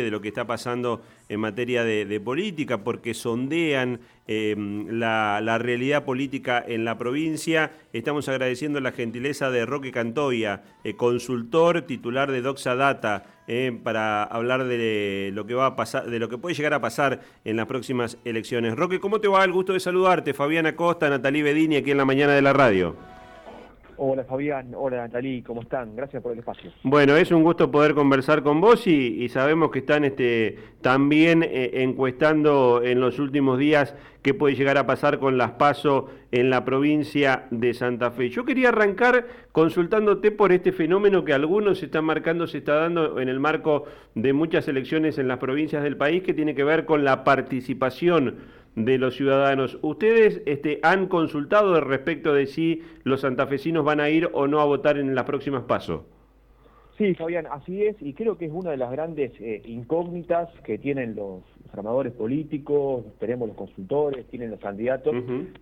de 0.00 0.10
lo 0.10 0.22
que 0.22 0.28
está 0.28 0.46
pasando 0.46 1.02
en 1.28 1.40
materia 1.40 1.84
de, 1.84 2.20
política, 2.20 2.84
porque 2.84 3.12
sondean 3.12 4.00
eh, 4.26 4.54
la, 4.56 5.58
realidad 5.58 6.04
política 6.04 6.64
en 6.66 6.84
la 6.84 6.96
provincia. 6.96 7.72
Estamos 7.92 8.28
agradeciendo 8.28 8.80
la 8.80 8.92
gentileza 8.92 9.50
de 9.50 9.66
Roque 9.66 9.92
Cantoya, 9.92 10.62
eh, 10.84 10.94
consultor 10.94 11.82
titular 11.82 12.30
de 12.32 12.40
Doxa 12.40 12.74
Data, 12.74 13.24
eh, 13.48 13.78
para 13.82 14.22
hablar 14.24 14.64
de 14.64 15.30
lo 15.34 15.46
que 15.46 15.54
va 15.54 15.66
a 15.66 15.76
pasar, 15.76 16.08
de 16.08 16.18
lo 16.18 16.28
que 16.28 16.38
puede 16.38 16.54
llegar 16.54 16.72
a 16.72 16.80
pasar 16.80 17.20
en 17.44 17.56
las 17.56 17.66
próximas 17.66 18.16
elecciones. 18.24 18.76
Roque, 18.76 19.00
¿cómo 19.00 19.20
te 19.20 19.28
va? 19.28 19.44
El 19.44 19.52
gusto 19.52 19.72
de 19.72 19.80
saludarte. 19.80 20.32
Fabiana 20.32 20.74
Costa, 20.74 21.10
Natalí 21.10 21.42
Bedini, 21.42 21.76
aquí 21.76 21.90
en 21.90 21.98
la 21.98 22.04
mañana 22.04 22.32
de 22.32 22.42
la 22.42 22.52
radio. 22.52 22.96
Hola 23.96 24.24
Fabián, 24.24 24.72
hola 24.74 24.98
Natalí, 24.98 25.42
¿cómo 25.42 25.62
están? 25.62 25.94
Gracias 25.94 26.22
por 26.22 26.32
el 26.32 26.38
espacio. 26.38 26.70
Bueno, 26.82 27.16
es 27.16 27.30
un 27.30 27.42
gusto 27.42 27.70
poder 27.70 27.94
conversar 27.94 28.42
con 28.42 28.60
vos 28.60 28.86
y, 28.86 29.28
sabemos 29.28 29.70
que 29.70 29.80
están 29.80 30.04
este, 30.04 30.58
también 30.80 31.42
eh, 31.42 31.70
encuestando 31.82 32.82
en 32.82 33.00
los 33.00 33.18
últimos 33.18 33.58
días 33.58 33.94
qué 34.22 34.34
puede 34.34 34.54
llegar 34.54 34.78
a 34.78 34.86
pasar 34.86 35.18
con 35.18 35.36
las 35.36 35.52
PASO 35.52 36.10
en 36.30 36.48
la 36.48 36.64
provincia 36.64 37.46
de 37.50 37.74
Santa 37.74 38.10
Fe. 38.10 38.30
Yo 38.30 38.44
quería 38.44 38.70
arrancar 38.70 39.26
consultándote 39.52 40.30
por 40.30 40.52
este 40.52 40.72
fenómeno 40.72 41.24
que 41.24 41.34
algunos 41.34 41.82
están 41.82 42.04
marcando, 42.04 42.46
se 42.46 42.58
está 42.58 42.74
dando 42.74 43.20
en 43.20 43.28
el 43.28 43.40
marco 43.40 43.84
de 44.14 44.32
muchas 44.32 44.66
elecciones 44.68 45.18
en 45.18 45.28
las 45.28 45.38
provincias 45.38 45.82
del 45.82 45.96
país, 45.96 46.22
que 46.22 46.34
tiene 46.34 46.54
que 46.54 46.64
ver 46.64 46.86
con 46.86 47.04
la 47.04 47.24
participación 47.24 48.36
de 48.74 48.98
los 48.98 49.16
ciudadanos. 49.16 49.78
¿Ustedes 49.82 50.42
este, 50.46 50.80
han 50.82 51.06
consultado 51.06 51.80
respecto 51.80 52.32
de 52.32 52.46
si 52.46 52.82
los 53.04 53.20
santafesinos 53.20 53.84
van 53.84 54.00
a 54.00 54.10
ir 54.10 54.30
o 54.32 54.46
no 54.46 54.60
a 54.60 54.64
votar 54.64 54.98
en 54.98 55.14
las 55.14 55.24
próximas 55.24 55.64
pasos? 55.64 56.02
Sí, 57.02 57.16
Fabián, 57.16 57.48
así 57.50 57.84
es, 57.84 57.96
y 58.00 58.14
creo 58.14 58.38
que 58.38 58.44
es 58.44 58.52
una 58.52 58.70
de 58.70 58.76
las 58.76 58.92
grandes 58.92 59.32
eh, 59.40 59.60
incógnitas 59.64 60.48
que 60.62 60.78
tienen 60.78 61.16
los, 61.16 61.42
armadores 61.72 62.12
políticos, 62.12 63.04
esperemos 63.06 63.48
los 63.48 63.56
consultores, 63.56 64.24
tienen 64.26 64.52
los 64.52 64.60
candidatos, 64.60 65.12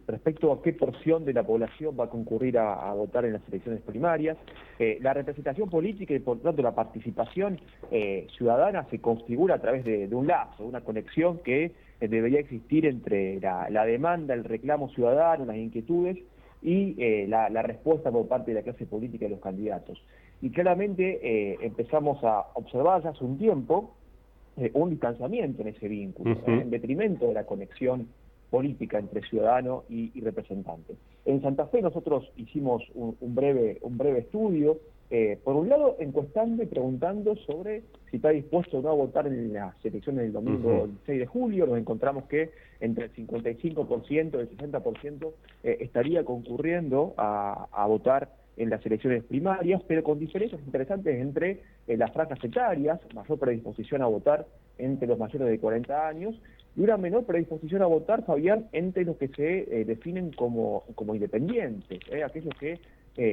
respecto 0.06 0.52
a 0.52 0.60
qué 0.60 0.74
porción 0.74 1.24
de 1.24 1.32
la 1.32 1.44
población 1.44 1.96
va 1.98 2.06
a 2.06 2.10
concurrir 2.10 2.58
a, 2.58 2.92
votar 2.92 3.24
en 3.24 3.34
las 3.34 3.48
elecciones 3.48 3.80
primarias. 3.80 4.36
Eh, 4.78 4.98
la 5.00 5.14
representación 5.14 5.70
política 5.70 6.12
y 6.12 6.18
por 6.18 6.36
lo 6.38 6.42
tanto 6.42 6.60
la 6.60 6.74
participación 6.74 7.58
eh, 7.90 8.26
ciudadana 8.36 8.84
se 8.90 8.98
configura 8.98 9.54
a 9.54 9.60
través 9.60 9.82
de, 9.84 10.08
un 10.12 10.26
lazo, 10.26 10.64
una 10.64 10.82
conexión 10.82 11.38
que 11.38 11.72
debería 12.00 12.40
existir 12.40 12.84
entre 12.84 13.40
la, 13.40 13.84
demanda, 13.86 14.34
el 14.34 14.44
reclamo 14.44 14.90
ciudadano, 14.90 15.46
las 15.46 15.56
inquietudes 15.56 16.18
y 16.60 17.26
la, 17.28 17.48
la 17.48 17.62
respuesta 17.62 18.10
por 18.10 18.28
parte 18.28 18.50
de 18.50 18.56
la 18.56 18.62
clase 18.62 18.84
política 18.84 19.24
y 19.24 19.30
los 19.30 19.40
candidatos. 19.40 20.02
Y 20.42 20.50
claramente 20.50 21.20
eh, 21.22 21.58
empezamos 21.60 22.22
a 22.24 22.46
observar 22.54 23.02
ya 23.02 23.10
hace 23.10 23.24
un 23.24 23.38
tiempo 23.38 23.94
eh, 24.56 24.70
un 24.74 24.90
distanciamiento 24.90 25.62
en 25.62 25.68
ese 25.68 25.88
vínculo, 25.88 26.36
en 26.46 26.70
detrimento 26.70 27.28
de 27.28 27.34
la 27.34 27.44
conexión 27.44 28.08
política 28.50 28.98
entre 28.98 29.22
ciudadano 29.22 29.84
y, 29.88 30.20
representante. 30.20 30.96
En 31.24 31.40
Santa 31.40 31.66
Fe 31.66 31.80
nosotros 31.82 32.30
hicimos 32.36 32.82
un, 32.94 33.16
breve, 33.34 33.78
un 33.82 33.96
breve 33.96 34.20
estudio, 34.20 34.78
eh, 35.10 35.38
por 35.44 35.54
un 35.54 35.68
lado 35.68 35.96
encuestando 36.00 36.62
y 36.62 36.66
preguntando 36.66 37.36
sobre 37.36 37.82
si 38.10 38.16
está 38.16 38.30
dispuesto 38.30 38.78
o 38.78 38.82
no 38.82 38.88
a 38.90 38.94
votar 38.94 39.26
en 39.28 39.52
las 39.52 39.74
elecciones 39.84 40.24
del 40.24 40.32
domingo 40.32 40.88
6 41.06 41.20
de 41.20 41.26
julio, 41.26 41.66
nos 41.66 41.78
encontramos 41.78 42.24
que 42.24 42.50
entre 42.80 43.04
el 43.04 43.12
55% 43.14 44.08
y 44.08 44.16
el 44.18 44.56
60% 44.56 45.32
estaría 45.62 46.24
concurriendo 46.24 47.14
a, 47.16 47.68
a 47.70 47.86
votar 47.86 48.39
en 48.56 48.70
las 48.70 48.84
elecciones 48.84 49.24
primarias, 49.24 49.82
pero 49.86 50.02
con 50.02 50.18
diferencias 50.18 50.60
interesantes 50.64 51.18
entre 51.18 51.60
eh, 51.86 51.96
las 51.96 52.12
franjas 52.12 52.42
etarias, 52.42 53.00
mayor 53.14 53.38
predisposición 53.38 54.02
a 54.02 54.06
votar 54.06 54.46
entre 54.78 55.08
los 55.08 55.18
mayores 55.18 55.48
de 55.48 55.58
40 55.58 56.08
años, 56.08 56.40
y 56.76 56.82
una 56.82 56.96
menor 56.96 57.24
predisposición 57.24 57.82
a 57.82 57.86
votar, 57.86 58.24
Fabián, 58.24 58.68
entre 58.72 59.04
los 59.04 59.16
que 59.16 59.28
se 59.28 59.80
eh, 59.80 59.84
definen 59.84 60.32
como, 60.32 60.84
como 60.94 61.14
independientes, 61.14 62.00
eh, 62.10 62.22
aquellos 62.22 62.54
que 62.58 62.78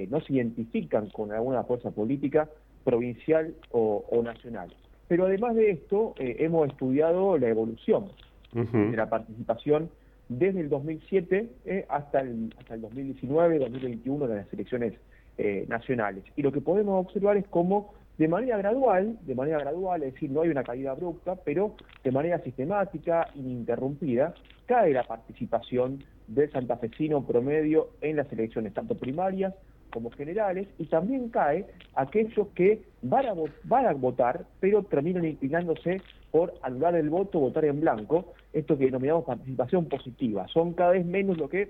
no 0.10 0.20
se 0.20 0.34
identifican 0.34 1.08
con 1.12 1.32
alguna 1.32 1.64
fuerza 1.64 1.92
política 1.92 2.50
provincial 2.84 3.54
o, 3.72 4.04
nacional. 4.22 4.68
Pero 5.08 5.28
además 5.28 5.56
de 5.56 5.72
esto, 5.72 6.14
hemos 6.18 6.68
estudiado 6.68 7.38
la 7.38 7.48
evolución 7.48 8.08
de 8.52 8.98
la 8.98 9.08
participación 9.08 9.90
desde 10.28 10.60
el 10.60 10.68
2007 10.68 11.86
hasta, 11.88 12.20
el, 12.20 12.54
hasta 12.60 12.74
el 12.74 12.82
2019, 12.82 13.60
2021 13.60 14.28
de 14.28 14.36
las 14.36 14.52
elecciones 14.52 14.94
eh, 15.38 15.66
nacionales. 15.68 16.24
Y 16.36 16.42
lo 16.42 16.52
que 16.52 16.62
podemos 16.62 17.06
observar 17.06 17.38
es 17.38 17.48
cómo 17.48 17.94
de 18.18 18.28
manera 18.28 18.58
gradual, 18.58 19.18
de 19.22 19.36
manera 19.36 19.60
gradual, 19.60 20.02
es 20.04 20.14
decir, 20.14 20.32
no 20.32 20.42
hay 20.42 20.50
una 20.50 20.64
caída 20.64 20.92
abrupta, 20.92 21.36
pero 21.36 21.76
de 22.04 22.12
manera 22.12 22.40
sistemática, 22.40 23.28
ininterrumpida, 23.36 24.34
cae 24.66 24.94
la 24.94 25.04
participación 25.04 26.04
del 26.28 26.52
santafesino 26.52 27.26
promedio 27.26 27.90
en 28.02 28.16
las 28.16 28.32
elecciones, 28.34 28.74
tanto 28.74 28.96
primarias 28.96 29.54
como 29.92 30.10
generales, 30.12 30.68
y 30.78 30.86
también 30.86 31.30
cae 31.30 31.66
aquellos 31.96 32.48
que 32.56 32.82
van 33.02 33.26
a, 33.28 33.34
van 33.64 33.86
a 33.86 33.94
votar, 33.94 34.46
pero 34.60 34.84
terminan 34.84 35.26
inclinándose 35.26 36.02
por 36.32 36.54
anular 36.62 36.96
el 36.96 37.10
voto, 37.10 37.40
votar 37.40 37.66
en 37.66 37.80
blanco, 37.80 38.34
esto 38.52 38.78
que 38.78 38.86
denominamos 38.86 39.26
participación 39.26 39.86
positiva. 39.86 40.48
Son 40.50 40.74
cada 40.74 40.92
vez 40.92 41.06
menos 41.06 41.38
lo 41.38 41.48
que 41.48 41.70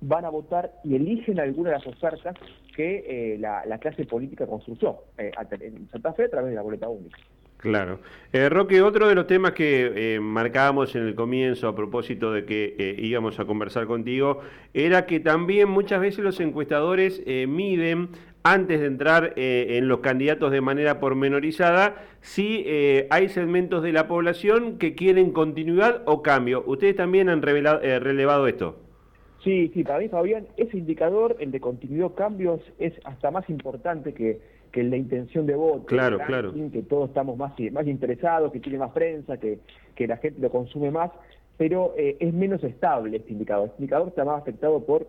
van 0.00 0.24
a 0.24 0.30
votar 0.30 0.72
y 0.84 0.94
eligen 0.94 1.40
alguna 1.40 1.70
de 1.70 1.76
las 1.76 1.86
ofertas 1.86 2.34
que 2.74 3.34
eh, 3.34 3.38
la, 3.38 3.78
clase 3.78 4.04
política 4.04 4.46
construyó 4.46 4.98
eh, 5.18 5.30
en 5.60 5.88
Santa 5.88 6.12
Fe 6.12 6.24
a 6.24 6.30
través 6.30 6.50
de 6.50 6.56
la 6.56 6.62
boleta 6.62 6.88
única. 6.88 7.16
Claro. 7.56 8.00
Eh, 8.32 8.50
Roque, 8.50 8.82
otro 8.82 9.08
de 9.08 9.14
los 9.14 9.26
temas 9.26 9.52
que 9.52 10.14
eh, 10.14 10.20
marcábamos 10.20 10.94
en 10.94 11.06
el 11.06 11.14
comienzo 11.14 11.68
a 11.68 11.74
propósito 11.74 12.30
de 12.30 12.44
que 12.44 12.96
íbamos 12.98 13.40
a 13.40 13.46
conversar 13.46 13.86
contigo 13.86 14.40
era 14.74 15.06
que 15.06 15.20
también 15.20 15.70
muchas 15.70 16.00
veces 16.00 16.22
los 16.22 16.38
encuestadores 16.38 17.22
miden 17.26 18.10
antes 18.42 18.78
de 18.80 18.86
entrar 18.86 19.32
en 19.36 19.88
los 19.88 20.00
candidatos 20.00 20.52
de 20.52 20.60
manera 20.60 21.00
pormenorizada 21.00 21.96
si 22.20 22.64
hay 23.10 23.28
segmentos 23.30 23.82
de 23.82 23.92
la 23.92 24.06
población 24.06 24.78
que 24.78 24.94
quieren 24.94 25.32
continuidad 25.32 26.02
o 26.04 26.22
cambio. 26.22 26.62
¿Ustedes 26.66 26.94
también 26.94 27.30
han 27.30 27.40
relevado 27.40 28.46
esto? 28.46 28.85
Sí, 29.46 29.70
sí, 29.72 29.84
para 29.84 30.00
mí, 30.00 30.08
Fabián, 30.08 30.48
ese 30.56 30.76
indicador, 30.76 31.36
el 31.38 31.52
de 31.52 31.60
continuidad 31.60 32.10
cambios, 32.14 32.60
es 32.80 32.92
hasta 33.04 33.30
más 33.30 33.48
importante 33.48 34.12
que, 34.12 34.40
que 34.72 34.80
el 34.80 34.90
de 34.90 34.96
intención 34.96 35.46
de 35.46 35.54
voto. 35.54 35.86
Claro, 35.86 36.18
claro. 36.26 36.52
Que 36.72 36.82
todos 36.82 37.10
estamos 37.10 37.36
más, 37.36 37.52
más 37.70 37.86
interesados, 37.86 38.50
que 38.50 38.58
tiene 38.58 38.78
más 38.78 38.90
prensa, 38.90 39.36
que, 39.36 39.60
que 39.94 40.08
la 40.08 40.16
gente 40.16 40.40
lo 40.40 40.50
consume 40.50 40.90
más, 40.90 41.12
pero 41.56 41.94
eh, 41.96 42.16
es 42.18 42.34
menos 42.34 42.64
estable 42.64 43.18
este 43.18 43.34
indicador. 43.34 43.68
Este 43.68 43.82
indicador 43.82 44.08
está 44.08 44.24
más 44.24 44.42
afectado 44.42 44.84
por 44.84 45.06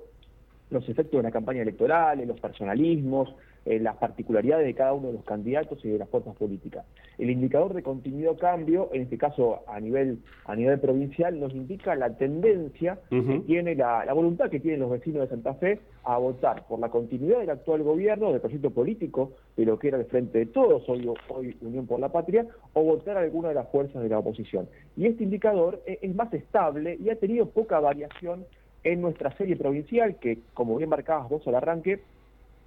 los 0.70 0.88
efectos 0.90 1.20
de 1.20 1.24
la 1.24 1.32
campaña 1.32 1.62
electoral, 1.62 2.26
los 2.28 2.40
personalismos, 2.40 3.34
eh, 3.66 3.80
las 3.80 3.98
particularidades 3.98 4.66
de 4.66 4.74
cada 4.74 4.94
uno 4.94 5.08
de 5.08 5.14
los 5.16 5.26
candidatos 5.26 5.84
y 5.84 5.90
de 5.90 5.98
las 5.98 6.08
fuerzas 6.08 6.34
políticas. 6.38 6.86
El 7.18 7.30
indicador 7.30 7.74
de 7.74 7.84
continuidad 7.84 8.38
cambio, 8.38 8.90
en 8.94 9.02
este 9.02 9.18
caso 9.18 9.64
a 9.68 9.80
nivel, 9.82 10.20
a 10.46 10.56
nivel 10.56 10.80
provincial, 10.80 11.38
nos 11.38 11.54
indica 11.54 11.94
la 11.96 12.16
tendencia 12.16 12.98
que 13.10 13.44
tiene, 13.46 13.76
la, 13.76 14.06
voluntad 14.14 14.50
que 14.50 14.62
tienen 14.62 14.80
los 14.80 14.92
vecinos 14.92 15.24
de 15.24 15.28
Santa 15.28 15.54
Fe 15.56 15.82
a 16.06 16.18
votar 16.18 16.66
por 16.68 16.80
la 16.80 16.90
continuidad 16.90 17.40
del 17.40 17.50
actual 17.50 17.84
gobierno, 17.84 18.32
del 18.32 18.40
proyecto 18.40 18.70
político, 18.70 19.34
de 19.58 19.66
lo 19.66 19.78
que 19.78 19.90
era 19.90 19.98
el 19.98 20.06
Frente 20.06 20.40
de 20.40 20.46
Todos, 20.46 20.88
hoy, 20.88 21.06
hoy 21.28 21.58
Unión 21.60 21.88
por 21.88 22.00
la 22.00 22.10
Patria, 22.10 22.46
o 22.72 22.84
votar 22.84 23.18
a 23.18 23.22
alguna 23.22 23.50
de 23.50 23.56
las 23.56 23.68
fuerzas 23.70 24.02
de 24.02 24.08
la 24.08 24.20
oposición. 24.20 24.70
Y 24.96 25.08
este 25.08 25.26
indicador 25.26 25.82
es, 25.86 26.00
es 26.02 26.16
más 26.16 26.34
estable 26.34 26.98
y 27.04 27.10
ha 27.10 27.18
tenido 27.18 27.50
poca 27.50 27.82
variación 27.82 28.46
en 28.84 29.02
nuestra 29.02 29.36
serie 29.38 29.56
provincial, 29.56 30.18
que 30.18 30.40
como 30.54 30.78
bien 30.78 30.90
marcabas 30.90 31.30
vos 31.30 31.48
al 31.48 31.56
arranque 31.56 32.02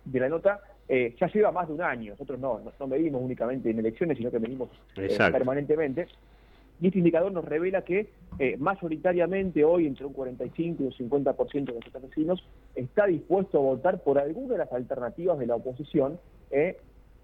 de 0.05 0.21
la 0.21 0.29
nota, 0.29 0.61
eh, 0.89 1.15
ya 1.21 1.29
lleva 1.29 1.53
más 1.53 1.69
de 1.69 1.75
un 1.75 1.83
año. 1.83 2.13
Nosotros 2.13 2.39
no, 2.41 2.61
no, 2.79 2.87
medimos 2.87 3.23
únicamente 3.23 3.71
en 3.71 3.79
elecciones, 3.79 4.19
sino 4.19 4.31
que 4.31 4.41
medimos 4.41 4.71
eh, 4.97 5.17
permanentemente. 5.19 6.09
Y 6.81 6.87
este 6.87 6.99
indicador 6.99 7.31
nos 7.31 7.45
revela 7.45 7.83
que 7.83 8.09
eh, 8.39 8.57
mayoritariamente 8.59 9.63
hoy 9.65 9.87
entre 9.87 10.07
un 10.07 10.15
45 10.15 10.83
y 10.83 10.87
un 10.87 11.11
50% 11.11 11.65
de 11.65 11.73
los 11.75 12.03
vecinos 12.03 12.45
está 12.75 13.07
dispuesto 13.07 13.59
a 13.59 13.61
votar 13.61 14.03
por 14.03 14.19
alguna 14.19 14.55
de 14.55 14.59
las 14.59 14.73
alternativas 14.73 15.39
de 15.39 15.47
la 15.47 15.57
oposición, 15.57 16.19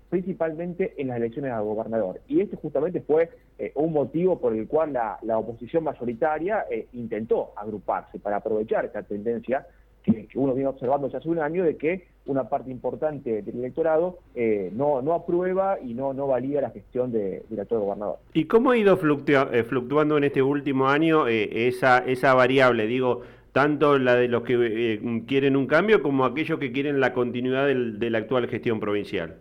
principalmente 0.08 0.94
en 0.96 1.08
las 1.08 1.16
elecciones 1.16 1.52
a 1.52 1.60
gobernador. 1.60 2.20
Y 2.28 2.40
este 2.40 2.56
justamente 2.56 3.00
fue 3.00 3.30
un 3.74 3.92
motivo 3.92 4.38
por 4.38 4.54
el 4.54 4.66
cual 4.68 4.92
la, 4.92 5.38
oposición 5.38 5.84
mayoritaria 5.84 6.64
intentó 6.92 7.52
agruparse 7.56 8.18
para 8.18 8.36
aprovechar 8.36 8.84
esta 8.84 9.02
tendencia 9.02 9.66
que, 10.06 10.28
uno 10.34 10.54
viene 10.54 10.68
observando 10.68 11.08
ya 11.08 11.18
hace 11.18 11.28
un 11.28 11.40
año 11.40 11.64
de 11.64 11.76
que 11.76 12.06
una 12.26 12.48
parte 12.48 12.70
importante 12.70 13.42
del 13.42 13.58
electorado 13.58 14.18
eh, 14.34 14.70
no, 14.74 15.02
no 15.02 15.14
aprueba 15.14 15.78
y 15.80 15.94
no, 15.94 16.12
no 16.12 16.26
valía 16.26 16.60
la 16.60 16.70
gestión 16.70 17.12
de, 17.12 17.42
del 17.48 17.60
actual 17.60 17.80
gobernador. 17.82 18.18
¿Y 18.32 18.44
cómo 18.44 18.70
ha 18.70 18.76
ido 18.76 18.94
eh, 18.94 19.64
fluctuando 19.64 20.16
en 20.16 20.24
este 20.24 20.42
último 20.42 20.88
año 20.88 21.28
eh, 21.28 21.68
esa, 21.68 21.98
esa 21.98 22.34
variable? 22.34 22.86
Digo, 22.86 23.22
tanto 23.52 23.98
la 23.98 24.16
de 24.16 24.28
los 24.28 24.42
que 24.42 25.24
quieren 25.26 25.56
un 25.56 25.66
cambio 25.66 26.02
como 26.02 26.24
aquellos 26.24 26.58
que 26.58 26.72
quieren 26.72 27.00
la 27.00 27.12
continuidad 27.12 27.66
de 27.66 28.10
la 28.10 28.18
actual 28.18 28.48
gestión 28.48 28.80
provincial. 28.80 29.36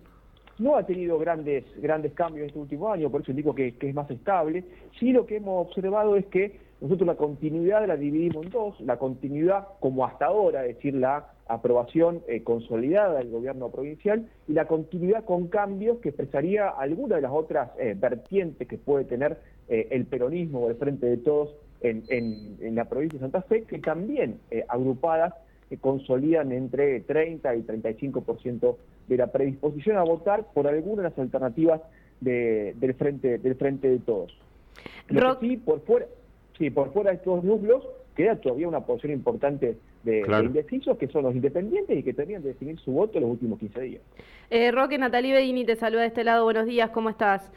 No 0.57 0.75
ha 0.75 0.85
tenido 0.85 1.19
grandes, 1.19 1.65
grandes 1.81 2.13
cambios 2.13 2.47
este 2.47 2.59
último 2.59 2.91
año, 2.91 3.09
por 3.09 3.21
eso 3.21 3.33
digo 3.33 3.53
que, 3.53 3.75
es 3.79 3.95
más 3.95 4.09
estable. 4.09 4.63
Sí 4.99 5.11
lo 5.11 5.25
que 5.25 5.37
hemos 5.37 5.67
observado 5.67 6.15
es 6.15 6.25
que 6.27 6.59
nosotros 6.81 7.07
la 7.07 7.15
continuidad 7.15 7.85
la 7.87 7.97
dividimos 7.97 8.45
en 8.45 8.51
dos, 8.51 8.79
la 8.81 8.97
continuidad 8.97 9.67
como 9.79 10.05
hasta 10.05 10.25
ahora, 10.25 10.65
es 10.65 10.75
decir, 10.75 10.93
la 10.93 11.29
aprobación 11.47 12.21
eh, 12.27 12.43
consolidada 12.43 13.19
del 13.19 13.29
gobierno 13.29 13.69
provincial 13.69 14.27
y 14.47 14.53
la 14.53 14.65
continuidad 14.65 15.25
con 15.25 15.47
cambios 15.47 15.99
que 15.99 16.09
expresaría 16.09 16.69
alguna 16.69 17.17
de 17.17 17.21
las 17.21 17.31
otras 17.31 17.71
eh, 17.79 17.95
vertientes 17.97 18.67
que 18.67 18.77
puede 18.77 19.05
tener 19.05 19.37
eh, 19.67 19.87
el 19.91 20.05
peronismo 20.05 20.61
o 20.61 20.69
el 20.69 20.75
Frente 20.75 21.05
de 21.05 21.17
Todos 21.17 21.55
en, 21.81 22.03
en, 22.09 22.75
la 22.75 22.85
provincia 22.85 23.19
de 23.19 23.25
Santa 23.25 23.43
Fe, 23.43 23.63
que 23.63 23.77
también 23.77 24.39
agrupadas 24.69 25.33
consolidan 25.81 26.51
entre 26.51 27.01
30 27.01 27.55
y 27.55 27.61
35% 27.61 28.75
de 29.07 29.17
la 29.17 29.27
predisposición 29.27 29.97
a 29.97 30.03
votar 30.03 30.45
por 30.53 30.67
alguna 30.67 31.03
de 31.03 31.09
las 31.09 31.19
alternativas 31.19 31.81
del, 32.21 32.93
frente, 32.97 33.37
del 33.37 33.55
Frente 33.55 33.89
de 33.89 33.99
Todos. 33.99 34.37
Lo 35.09 35.39
sí, 35.39 35.57
por 35.57 35.81
fuera, 35.81 36.07
sí, 36.57 36.69
por 36.69 36.91
fuera 36.93 37.11
de 37.11 37.17
estos 37.17 37.43
núcleos 37.43 37.83
queda 38.15 38.35
todavía 38.37 38.67
una 38.67 38.81
porción 38.81 39.11
importante 39.11 39.77
de, 40.03 40.23
indecisos 40.43 40.97
que 40.97 41.07
son 41.07 41.23
los 41.23 41.35
independientes 41.35 41.97
y 41.97 42.03
que 42.03 42.13
tenían 42.13 42.41
que 42.41 42.49
definir 42.49 42.79
su 42.79 42.91
voto 42.91 43.17
en 43.17 43.23
los 43.23 43.31
últimos 43.31 43.59
15 43.59 43.81
días. 43.81 44.01
Eh, 44.49 44.71
Roque, 44.71 44.97
Natalie 44.97 45.33
Bedini 45.33 45.65
te 45.65 45.75
saluda 45.75 46.01
de 46.01 46.07
este 46.07 46.23
lado. 46.23 46.43
Buenos 46.43 46.65
días, 46.65 46.91
¿cómo 46.91 47.09
estás? 47.09 47.51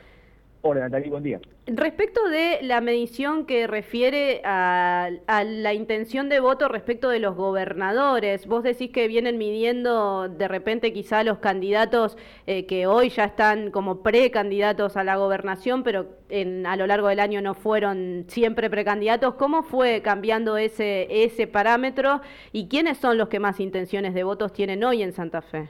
Hola 0.60 0.80
Natalie, 0.80 1.08
buen 1.08 1.22
día. 1.22 1.40
Respecto 1.66 2.28
de 2.28 2.58
la 2.62 2.80
medición 2.80 3.46
que 3.46 3.68
refiere 3.68 4.40
a, 4.44 5.10
la 5.44 5.72
intención 5.72 6.28
de 6.28 6.40
voto 6.40 6.66
respecto 6.66 7.10
de 7.10 7.20
los 7.20 7.36
gobernadores, 7.36 8.46
vos 8.46 8.64
decís 8.64 8.90
que 8.90 9.06
vienen 9.06 9.38
midiendo 9.38 10.28
de 10.28 10.48
repente 10.48 10.92
quizá 10.92 11.22
los 11.22 11.38
candidatos 11.38 12.16
eh, 12.48 12.66
que 12.66 12.88
hoy 12.88 13.10
ya 13.10 13.24
están 13.24 13.70
como 13.70 14.02
precandidatos 14.02 14.96
a 14.96 15.04
la 15.04 15.16
gobernación, 15.16 15.84
pero 15.84 16.06
en, 16.28 16.66
a 16.66 16.74
lo 16.76 16.88
largo 16.88 17.06
del 17.06 17.20
año 17.20 17.40
no 17.40 17.54
fueron 17.54 18.24
siempre 18.26 18.68
precandidatos. 18.68 19.34
¿Cómo 19.34 19.62
fue 19.62 20.02
cambiando 20.02 20.56
ese, 20.56 21.06
ese 21.24 21.46
parámetro 21.46 22.20
y 22.50 22.66
quiénes 22.66 22.98
son 22.98 23.16
los 23.16 23.28
que 23.28 23.38
más 23.38 23.60
intenciones 23.60 24.12
de 24.12 24.24
votos 24.24 24.52
tienen 24.52 24.82
hoy 24.82 25.02
en 25.02 25.12
Santa 25.12 25.40
Fe? 25.40 25.68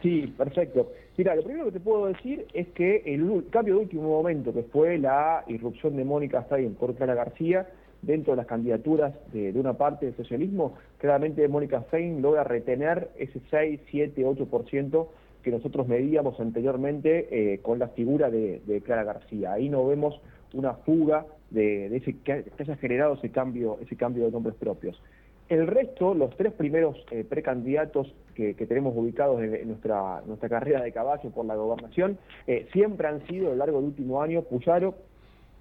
Sí, 0.00 0.32
perfecto. 0.38 0.90
Mira, 1.18 1.34
lo 1.34 1.42
primero 1.42 1.64
que 1.64 1.72
te 1.72 1.80
puedo 1.80 2.06
decir 2.06 2.46
es 2.54 2.68
que 2.68 3.02
el 3.04 3.44
cambio 3.50 3.74
de 3.74 3.80
último 3.80 4.04
momento, 4.04 4.54
que 4.54 4.62
fue 4.62 4.98
la 4.98 5.42
irrupción 5.48 5.96
de 5.96 6.04
Mónica 6.04 6.44
Stein 6.44 6.76
por 6.76 6.94
Clara 6.94 7.16
García, 7.16 7.66
dentro 8.02 8.34
de 8.34 8.36
las 8.36 8.46
candidaturas 8.46 9.12
de, 9.32 9.50
una 9.58 9.72
parte 9.72 10.06
del 10.06 10.14
socialismo, 10.14 10.74
claramente 10.98 11.48
Mónica 11.48 11.82
Stein 11.88 12.22
logra 12.22 12.44
retener 12.44 13.10
ese 13.18 13.40
6, 13.50 13.80
7, 13.90 14.24
8% 14.24 15.08
que 15.42 15.50
nosotros 15.50 15.88
medíamos 15.88 16.38
anteriormente 16.38 17.26
eh, 17.32 17.58
con 17.62 17.80
la 17.80 17.88
figura 17.88 18.30
de, 18.30 18.80
Clara 18.84 19.02
García. 19.02 19.54
Ahí 19.54 19.68
no 19.68 19.84
vemos 19.88 20.20
una 20.52 20.74
fuga 20.74 21.26
de, 21.50 21.96
ese 21.96 22.14
que 22.20 22.44
haya 22.60 22.76
generado 22.76 23.14
ese 23.14 23.30
cambio, 23.32 23.78
ese 23.82 23.96
cambio 23.96 24.24
de 24.24 24.30
nombres 24.30 24.54
propios. 24.54 25.02
El 25.48 25.66
resto, 25.66 26.12
los 26.12 26.36
tres 26.36 26.52
primeros 26.52 26.96
eh, 27.10 27.24
precandidatos 27.24 28.12
que, 28.34 28.54
tenemos 28.54 28.94
ubicados 28.94 29.42
en, 29.42 29.66
nuestra, 29.66 30.22
nuestra 30.26 30.48
carrera 30.48 30.82
de 30.82 30.92
caballo 30.92 31.30
por 31.30 31.44
la 31.46 31.56
gobernación, 31.56 32.18
eh, 32.46 32.68
siempre 32.72 33.08
han 33.08 33.26
sido 33.26 33.48
a 33.48 33.50
lo 33.50 33.56
largo 33.56 33.78
del 33.78 33.86
último 33.86 34.22
año 34.22 34.42
Puyaro, 34.42 34.94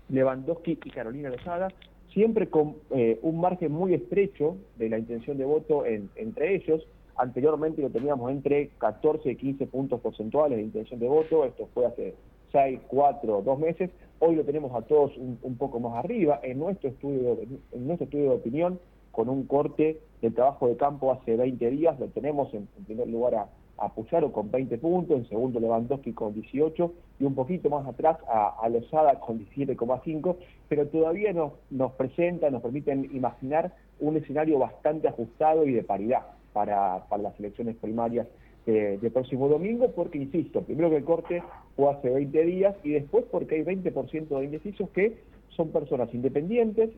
Lewandowski 0.10 0.78
y 0.84 0.90
Carolina 0.90 1.30
Lozada, 1.30 1.70
siempre 2.14 2.50
con 2.50 2.76
eh, 2.92 3.18
un 3.22 3.40
margen 3.40 3.72
muy 3.72 3.94
estrecho 3.94 4.58
de 4.78 4.90
la 4.90 5.00
intención 5.00 5.38
de 5.38 5.46
voto 5.46 5.86
entre 5.86 6.56
ellos. 6.56 6.86
Anteriormente 7.16 7.82
lo 7.82 7.90
teníamos 7.90 8.30
entre 8.30 8.70
14 8.78 9.32
y 9.32 9.36
15 9.38 9.68
puntos 9.68 10.02
porcentuales 10.02 10.58
de 10.58 10.64
intención 10.66 11.00
de 11.00 11.08
voto, 11.08 11.46
esto 11.46 11.68
fue 11.74 11.86
hace 11.86 12.14
6, 12.52 12.82
4, 12.88 13.42
2 13.42 13.60
meses. 13.60 13.90
Hoy 14.20 14.36
lo 14.36 14.44
tenemos 14.44 14.76
a 14.76 14.86
todos 14.86 15.16
un, 15.18 15.40
un 15.42 15.58
poco 15.58 15.80
más 15.80 16.04
arriba. 16.04 16.40
En 16.44 16.60
nuestro 16.60 16.90
estudio, 16.90 17.40
en 17.72 17.88
nuestro 17.88 18.06
estudio 18.06 18.32
de 18.32 18.36
opinión, 18.36 18.80
con 19.18 19.30
un 19.30 19.48
corte 19.48 20.00
del 20.22 20.36
trabajo 20.36 20.68
de 20.68 20.78
campo 20.78 21.12
hace 21.12 21.36
20 21.36 21.72
días, 21.72 22.00
lo 22.00 22.06
tenemos 22.10 22.54
en, 22.54 22.68
primer 22.86 23.08
lugar 23.08 23.34
a, 23.34 23.50
a 23.80 23.92
Puyaro 23.92 24.32
con 24.32 24.52
20 24.52 24.78
puntos, 24.78 25.18
en 25.18 25.28
segundo 25.28 25.60
Lewandowski 25.60 26.14
con 26.14 26.36
18 26.36 26.94
y 27.20 27.24
un 27.24 27.34
poquito 27.34 27.68
más 27.68 27.88
atrás 27.88 28.20
a, 28.32 28.56
a 28.62 28.70
Lozada 28.70 29.20
con 29.20 29.40
17,5, 29.40 30.36
pero 30.70 30.86
todavía 30.90 31.34
nos, 31.34 31.54
nos 31.72 31.94
presenta, 31.94 32.52
nos 32.52 32.62
permiten 32.62 33.10
imaginar 33.12 33.74
un 34.00 34.18
escenario 34.18 34.60
bastante 34.60 35.08
ajustado 35.08 35.66
y 35.66 35.72
de 35.74 35.82
paridad 35.82 36.22
para, 36.54 37.04
las 37.18 37.40
elecciones 37.40 37.76
primarias 37.78 38.28
de, 38.68 39.10
próximo 39.12 39.48
domingo, 39.48 39.94
porque, 39.96 40.20
insisto, 40.20 40.62
primero 40.62 40.92
que 40.92 40.98
el 40.98 41.06
corte 41.06 41.44
fue 41.76 41.90
hace 41.90 42.12
20 42.12 42.44
días 42.44 42.76
y 42.84 42.92
después 42.92 43.26
porque 43.32 43.56
hay 43.56 43.64
20% 43.64 44.28
de 44.28 44.46
indecisos 44.46 44.90
que 44.90 45.18
son 45.56 45.72
personas 45.72 46.14
independientes, 46.14 46.92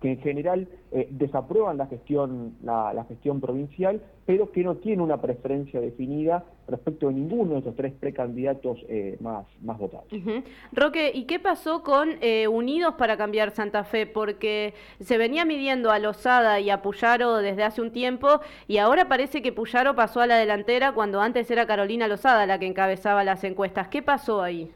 que 0.00 0.12
en 0.12 0.18
general 0.20 0.68
eh, 0.92 1.08
desaprueban 1.10 1.76
la 1.76 1.86
gestión, 1.86 2.56
la, 2.62 3.04
gestión 3.08 3.40
provincial, 3.40 4.00
pero 4.24 4.50
que 4.50 4.62
no 4.62 4.76
tiene 4.76 5.02
una 5.02 5.20
preferencia 5.20 5.80
definida 5.80 6.44
respecto 6.68 7.08
de 7.08 7.14
ninguno 7.14 7.54
de 7.54 7.60
esos 7.60 7.76
tres 7.76 7.92
precandidatos 7.92 8.84
eh, 8.88 9.16
más, 9.20 9.46
más 9.62 9.78
votados. 9.78 10.06
Roque, 10.72 11.12
¿y 11.14 11.24
qué 11.24 11.38
pasó 11.38 11.82
con 11.82 12.10
eh, 12.20 12.48
Unidos 12.48 12.94
para 12.98 13.16
Cambiar 13.16 13.52
Santa 13.52 13.84
Fe? 13.84 14.06
Porque 14.06 14.74
se 15.00 15.18
venía 15.18 15.44
midiendo 15.44 15.90
a 15.90 15.98
Lozada 15.98 16.58
y 16.60 16.70
a 16.70 16.82
Puyaro 16.82 17.36
desde 17.36 17.62
hace 17.62 17.80
un 17.80 17.92
tiempo 17.92 18.40
y 18.66 18.78
ahora 18.78 19.08
parece 19.08 19.42
que 19.42 19.52
Puyaro 19.52 19.94
pasó 19.94 20.20
a 20.20 20.26
la 20.26 20.36
delantera 20.36 20.92
cuando 20.92 21.20
antes 21.20 21.50
era 21.50 21.66
Carolina 21.66 22.08
Lozada 22.08 22.46
la 22.46 22.58
que 22.58 22.66
encabezaba 22.66 23.22
las 23.24 23.44
encuestas. 23.44 23.88
¿Qué 23.88 24.02
pasó 24.02 24.42
ahí? 24.42 24.70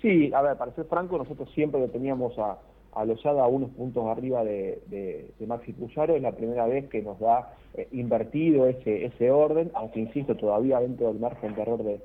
Sí, 0.00 0.32
a 0.32 0.42
ver, 0.42 0.56
para 0.56 0.72
ser 0.72 0.84
franco, 0.84 1.18
nosotros 1.18 1.50
siempre 1.54 1.80
lo 1.80 1.88
teníamos 1.88 2.38
a 2.38 2.58
a 2.96 3.02
a 3.02 3.46
unos 3.46 3.70
puntos 3.70 4.06
arriba 4.06 4.42
de, 4.42 4.80
de, 4.88 5.46
Maxi 5.46 5.72
Puyaro, 5.74 6.16
es 6.16 6.22
la 6.22 6.32
primera 6.32 6.66
vez 6.66 6.88
que 6.88 7.02
nos 7.02 7.20
da 7.20 7.52
eh, 7.74 7.88
invertido 7.92 8.66
ese, 8.66 9.04
ese 9.04 9.30
orden, 9.30 9.70
aunque 9.74 10.00
insisto, 10.00 10.34
todavía 10.34 10.80
dentro 10.80 11.08
del 11.08 11.20
margen 11.20 11.54
de 11.54 11.62
error 11.62 11.82
de, 11.84 12.00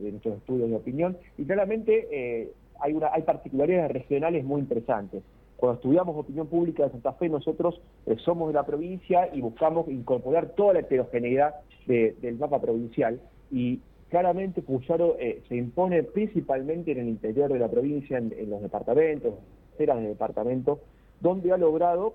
nuestros 0.00 0.38
estudios 0.38 0.70
de 0.70 0.76
opinión, 0.76 1.16
y 1.36 1.44
claramente 1.44 2.08
eh, 2.10 2.52
hay, 2.80 2.94
una, 2.94 3.08
hay 3.12 3.22
particularidades 3.22 3.92
regionales 3.92 4.44
muy 4.44 4.60
interesantes. 4.60 5.22
Cuando 5.56 5.76
estudiamos 5.76 6.16
opinión 6.16 6.46
pública 6.46 6.84
de 6.84 6.90
Santa 6.90 7.12
Fe, 7.14 7.28
nosotros 7.28 7.80
eh, 8.06 8.16
somos 8.24 8.48
de 8.48 8.54
la 8.54 8.64
provincia 8.64 9.28
y 9.32 9.40
buscamos 9.42 9.88
incorporar 9.88 10.50
toda 10.50 10.74
la 10.74 10.80
heterogeneidad 10.80 11.54
del 11.86 12.38
mapa 12.38 12.62
provincial, 12.62 13.20
y 13.50 13.78
claramente 14.08 14.62
Puyaro 14.62 15.18
se 15.48 15.54
impone 15.54 16.02
principalmente 16.02 16.92
en 16.92 16.98
el 16.98 17.08
interior 17.08 17.52
de 17.52 17.58
la 17.58 17.68
provincia, 17.68 18.16
en 18.16 18.48
los 18.48 18.62
departamentos, 18.62 19.34
en 19.78 19.98
el 19.98 20.08
departamento, 20.08 20.80
donde 21.20 21.52
ha 21.52 21.56
logrado 21.56 22.14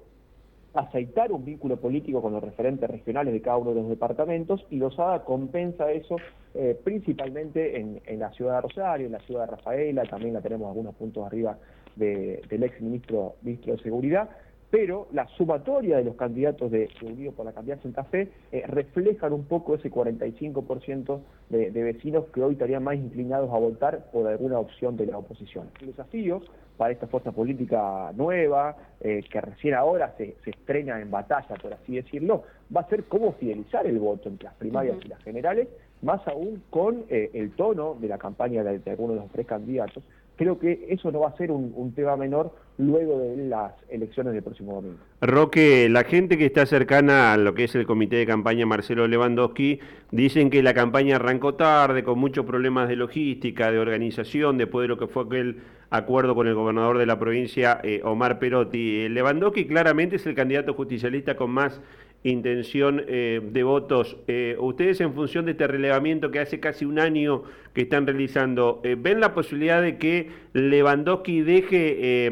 aceitar 0.73 1.31
un 1.31 1.45
vínculo 1.45 1.77
político 1.77 2.21
con 2.21 2.33
los 2.33 2.43
referentes 2.43 2.89
regionales 2.89 3.33
de 3.33 3.41
cada 3.41 3.57
uno 3.57 3.71
de 3.71 3.81
los 3.81 3.89
departamentos 3.89 4.65
y 4.69 4.77
Lozada 4.77 5.23
compensa 5.23 5.91
eso 5.91 6.17
eh, 6.53 6.79
principalmente 6.83 7.79
en, 7.79 8.19
la 8.19 8.31
ciudad 8.31 8.55
de 8.55 8.61
Rosario, 8.61 9.05
en 9.07 9.13
la 9.13 9.19
ciudad 9.19 9.41
de 9.41 9.55
Rafaela, 9.55 10.03
también 10.03 10.33
la 10.33 10.41
tenemos 10.41 10.67
algunos 10.67 10.95
puntos 10.95 11.25
arriba 11.25 11.57
del 11.95 12.63
ex 12.63 12.81
ministro, 12.81 13.35
de 13.41 13.77
Seguridad, 13.83 14.29
pero 14.69 15.07
la 15.11 15.27
sumatoria 15.29 15.97
de 15.97 16.03
los 16.03 16.15
candidatos 16.15 16.71
de, 16.71 16.87
Unido 17.01 17.33
por 17.33 17.45
la 17.45 17.51
Cambiar 17.51 17.81
Santa 17.81 18.03
Fe 18.05 18.29
eh, 18.51 18.63
reflejan 18.67 19.33
un 19.33 19.45
poco 19.45 19.75
ese 19.75 19.91
45% 19.91 21.19
de, 21.49 21.71
de, 21.71 21.83
vecinos 21.83 22.25
que 22.33 22.41
hoy 22.41 22.53
estarían 22.53 22.83
más 22.83 22.95
inclinados 22.95 23.49
a 23.51 23.57
votar 23.57 24.11
por 24.11 24.27
alguna 24.27 24.59
opción 24.59 24.95
de 24.95 25.07
la 25.07 25.17
oposición. 25.17 25.69
El 25.81 25.87
desafío 25.87 26.41
para 26.79 26.93
esta 26.93 27.07
fuerza 27.07 27.33
política 27.33 28.13
nueva, 28.15 28.73
eh, 29.01 29.21
que 29.29 29.41
recién 29.41 29.73
ahora 29.73 30.13
se, 30.17 30.37
estrena 30.45 31.01
en 31.01 31.11
batalla, 31.11 31.55
por 31.61 31.73
así 31.73 31.97
decirlo, 31.97 32.43
va 32.73 32.79
a 32.81 32.87
ser 32.87 33.03
cómo 33.03 33.33
fidelizar 33.33 33.85
el 33.85 33.99
voto 33.99 34.29
entre 34.29 34.45
las 34.45 34.53
primarias 34.53 34.95
y 35.03 35.09
las 35.09 35.21
generales, 35.21 35.67
más 36.01 36.25
aún 36.25 36.63
con 36.69 37.03
eh, 37.09 37.31
el 37.33 37.51
tono 37.51 37.97
de 37.99 38.07
la 38.07 38.17
campaña 38.17 38.63
de, 38.63 38.79
de 38.79 38.91
algunos 38.91 39.17
de 39.17 39.23
los 39.23 39.31
tres 39.33 39.45
candidatos, 39.45 40.05
creo 40.39 40.57
que 40.57 40.87
eso 40.87 41.11
no 41.11 41.19
va 41.19 41.27
a 41.27 41.35
ser 41.35 41.51
un, 41.51 41.93
tema 41.93 42.15
menor 42.15 42.55
luego 42.77 43.19
de 43.19 43.35
las 43.49 43.73
elecciones 43.89 44.31
del 44.31 44.41
próximo 44.41 44.75
domingo. 44.75 44.95
Roque, 45.19 45.89
la 45.89 46.05
gente 46.05 46.37
que 46.37 46.45
está 46.45 46.65
cercana 46.65 47.33
a 47.33 47.37
lo 47.37 47.53
que 47.53 47.65
es 47.65 47.75
el 47.75 47.85
comité 47.85 48.15
de 48.15 48.25
campaña 48.25 48.65
Marcelo 48.65 49.05
Lewandowski, 49.05 49.81
dicen 50.11 50.49
que 50.49 50.63
la 50.63 50.73
campaña 50.73 51.17
arrancó 51.17 51.55
tarde, 51.55 52.05
con 52.05 52.19
muchos 52.19 52.45
problemas 52.45 52.87
de 52.87 52.95
logística, 52.95 53.69
de 53.69 53.79
organización, 53.79 54.57
después 54.57 54.85
de 54.85 54.87
lo 54.87 54.97
que 54.97 55.07
fue 55.07 55.23
aquel 55.25 55.57
acuerdo 55.89 56.35
con 56.35 56.47
el 56.47 56.55
gobernador 56.55 56.99
de 56.99 57.05
la 57.05 57.19
provincia, 57.19 57.81
eh, 57.83 57.99
Omar 58.05 58.39
Perotti. 58.39 59.01
Eh, 59.01 59.09
Lewandowski 59.09 59.67
claramente 59.67 60.15
es 60.15 60.25
el 60.25 60.35
candidato 60.35 60.73
justicialista 60.73 61.35
con 61.35 61.51
más 61.51 61.81
intención 62.23 63.03
eh, 63.07 63.41
de 63.43 63.63
votos. 63.63 64.17
Eh, 64.27 64.57
ustedes 64.59 64.99
en 65.01 65.13
función 65.13 65.45
de 65.45 65.51
este 65.51 65.67
relevamiento 65.67 66.31
que 66.31 66.39
hace 66.39 66.59
casi 66.59 66.85
un 66.85 66.99
año 66.99 67.43
que 67.73 67.81
están 67.81 68.05
realizando, 68.05 68.81
eh, 68.83 68.95
¿ven 68.99 69.19
la 69.19 69.33
posibilidad 69.33 69.81
de 69.81 69.97
que 69.97 70.29
Lewandowski 70.53 71.41
deje 71.41 72.27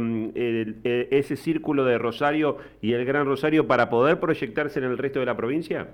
ese 1.11 1.35
círculo 1.37 1.85
de 1.85 1.97
Rosario 1.97 2.57
y 2.81 2.93
el 2.93 3.05
Gran 3.05 3.25
Rosario 3.25 3.67
para 3.67 3.89
poder 3.89 4.19
proyectarse 4.19 4.79
en 4.79 4.85
el 4.85 4.97
resto 4.97 5.19
de 5.19 5.25
la 5.25 5.37
provincia? 5.37 5.87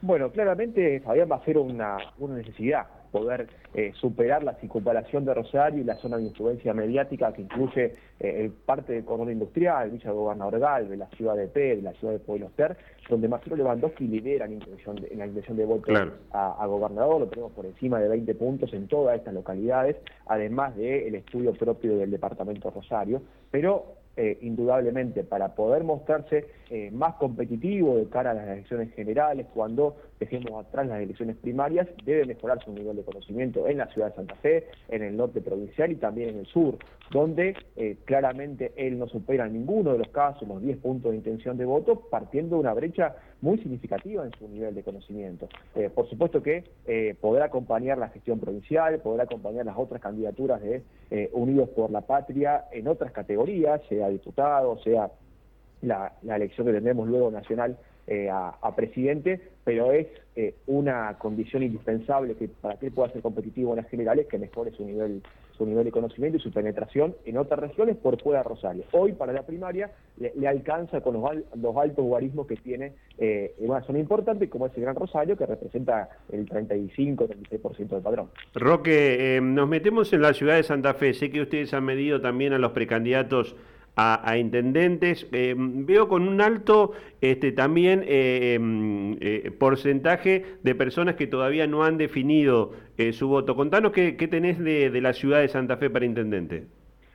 Bueno, 0.00 0.30
claramente 0.30 1.00
Fabián 1.00 1.28
va 1.30 1.36
a 1.36 1.44
ser 1.44 1.58
una, 1.58 1.96
una 2.18 2.36
necesidad 2.36 2.86
poder 3.14 3.46
eh, 3.74 3.92
superar 3.94 4.42
la 4.42 4.54
circunvalación 4.54 5.24
de 5.24 5.34
Rosario 5.34 5.80
y 5.80 5.84
la 5.84 5.94
zona 5.98 6.16
de 6.16 6.24
influencia 6.24 6.74
mediática 6.74 7.32
que 7.32 7.42
incluye 7.42 7.92
eh, 8.18 8.50
parte 8.66 8.92
del 8.92 9.04
cordón 9.04 9.30
industrial, 9.30 9.90
Villa 9.90 10.10
Gobernador 10.10 10.58
Galve, 10.58 10.96
la 10.96 11.06
ciudad 11.10 11.36
de 11.36 11.46
P, 11.46 11.80
la 11.80 11.92
ciudad 11.92 12.14
de 12.14 12.18
Pueblo 12.18 12.50
Ter, 12.56 12.76
donde 13.08 13.28
Marcelo 13.28 13.54
Lewandowski 13.54 14.08
lidera 14.08 14.46
en, 14.46 14.54
en 14.54 15.18
la 15.18 15.26
intención 15.26 15.56
de 15.56 15.64
voto 15.64 15.92
a, 16.32 16.66
gobernador, 16.66 17.20
lo 17.20 17.28
tenemos 17.28 17.52
por 17.52 17.66
encima 17.66 18.00
de 18.00 18.08
20 18.08 18.34
puntos 18.34 18.72
en 18.74 18.88
todas 18.88 19.16
estas 19.16 19.32
localidades, 19.32 19.96
además 20.26 20.76
del 20.76 21.14
estudio 21.14 21.52
propio 21.52 21.96
del 21.96 22.10
departamento 22.10 22.70
Rosario, 22.70 23.22
pero 23.52 23.93
eh, 24.16 24.38
indudablemente 24.42 25.24
para 25.24 25.54
poder 25.56 25.82
mostrarse 25.82 26.46
eh, 26.70 26.90
más 26.92 27.14
competitivo 27.16 27.96
de 27.96 28.08
cara 28.08 28.30
a 28.30 28.34
las 28.34 28.48
elecciones 28.48 28.94
generales, 28.94 29.46
cuando 29.52 29.96
dejemos 30.20 30.64
atrás 30.64 30.86
las 30.86 31.00
elecciones 31.00 31.36
primarias, 31.36 31.88
debe 32.04 32.24
mejorar 32.24 32.62
su 32.64 32.72
nivel 32.72 32.96
de 32.96 33.02
conocimiento 33.02 33.66
en 33.66 33.78
la 33.78 33.86
ciudad 33.88 34.10
de 34.10 34.16
Santa 34.16 34.36
Fe, 34.36 34.68
en 34.88 35.02
el 35.02 35.16
norte 35.16 35.40
provincial 35.40 35.90
y 35.90 35.96
también 35.96 36.30
en 36.30 36.38
el 36.38 36.46
sur, 36.46 36.78
donde 37.10 37.56
eh, 37.76 37.96
claramente 38.04 38.72
él 38.76 38.98
no 38.98 39.08
supera 39.08 39.46
en 39.46 39.54
ninguno 39.54 39.92
de 39.92 39.98
los 39.98 40.08
casos 40.08 40.46
los 40.46 40.62
10 40.62 40.78
puntos 40.78 41.10
de 41.10 41.16
intención 41.18 41.56
de 41.56 41.64
voto, 41.64 41.96
partiendo 42.08 42.56
de 42.56 42.60
una 42.60 42.74
brecha 42.74 43.16
muy 43.44 43.58
significativa 43.58 44.24
en 44.24 44.32
su 44.38 44.48
nivel 44.48 44.74
de 44.74 44.82
conocimiento. 44.82 45.48
por 45.94 46.08
supuesto 46.08 46.42
que 46.42 46.64
podrá 47.20 47.44
acompañar 47.44 47.98
la 47.98 48.08
gestión 48.08 48.40
provincial, 48.40 48.98
podrá 49.00 49.24
acompañar 49.24 49.66
las 49.66 49.76
otras 49.76 50.00
candidaturas 50.00 50.62
de 50.62 50.82
Unidos 51.32 51.68
por 51.70 51.90
la 51.90 52.00
Patria 52.00 52.64
en 52.72 52.88
otras 52.88 53.12
categorías, 53.12 53.82
sea 53.88 54.08
diputado, 54.08 54.78
sea 54.78 55.10
la, 55.84 56.12
elección 56.22 56.66
que 56.66 56.72
tendremos 56.72 57.08
luego 57.08 57.30
nacional 57.30 57.76
eh, 58.06 58.28
a, 58.30 58.74
presidente, 58.76 59.40
pero 59.64 59.92
es 59.92 60.06
eh, 60.36 60.54
una 60.66 61.16
condición 61.18 61.62
indispensable 61.62 62.34
que 62.34 62.48
para 62.48 62.76
que 62.76 62.86
él 62.86 62.92
pueda 62.92 63.12
ser 63.12 63.22
competitivo 63.22 63.70
en 63.70 63.76
las 63.76 63.88
generales 63.88 64.26
que 64.26 64.38
mejore 64.38 64.72
su 64.72 64.84
nivel 64.84 65.22
su 65.56 65.66
nivel 65.66 65.84
de 65.84 65.90
conocimiento 65.90 66.38
y 66.38 66.40
su 66.40 66.50
penetración 66.50 67.14
en 67.24 67.38
otras 67.38 67.60
regiones 67.60 67.96
por 67.96 68.20
fuera 68.20 68.38
de 68.38 68.48
Rosario. 68.48 68.84
Hoy 68.92 69.12
para 69.12 69.32
la 69.32 69.42
primaria 69.42 69.90
le, 70.18 70.48
alcanza 70.48 71.00
con 71.00 71.14
los, 71.14 71.76
altos 71.76 72.04
guarismos 72.04 72.46
que 72.46 72.56
tiene 72.56 72.92
eh, 73.18 73.54
en 73.58 73.70
una 73.70 73.82
zona 73.82 73.98
importante 73.98 74.48
como 74.48 74.66
es 74.66 74.76
el 74.76 74.82
Gran 74.82 74.96
Rosario 74.96 75.36
que 75.36 75.46
representa 75.46 76.08
el 76.30 76.48
35-36% 76.48 77.88
del 77.88 78.02
padrón. 78.02 78.30
Roque, 78.54 79.40
nos 79.42 79.68
metemos 79.68 80.12
en 80.12 80.22
la 80.22 80.34
ciudad 80.34 80.56
de 80.56 80.62
Santa 80.62 80.94
Fe. 80.94 81.14
Sé 81.14 81.30
que 81.30 81.40
ustedes 81.40 81.72
han 81.74 81.84
medido 81.84 82.20
también 82.20 82.52
a 82.52 82.58
los 82.58 82.72
precandidatos 82.72 83.56
a, 83.96 84.36
intendentes. 84.38 85.26
Eh, 85.32 85.54
veo 85.56 86.08
con 86.08 86.26
un 86.28 86.40
alto 86.40 86.92
este, 87.20 87.52
también 87.52 88.04
eh, 88.06 88.54
em, 88.54 89.16
eh, 89.20 89.50
porcentaje 89.58 90.44
de 90.62 90.74
personas 90.74 91.14
que 91.14 91.26
todavía 91.26 91.66
no 91.66 91.84
han 91.84 91.96
definido 91.96 92.72
su 93.12 93.26
voto. 93.28 93.56
Contanos 93.56 93.90
qué, 93.92 94.12
tenés 94.12 94.58
de, 94.58 95.00
la 95.00 95.12
ciudad 95.12 95.40
de 95.40 95.48
Santa 95.48 95.76
Fe 95.76 95.90
para 95.90 96.04
intendente. 96.04 96.64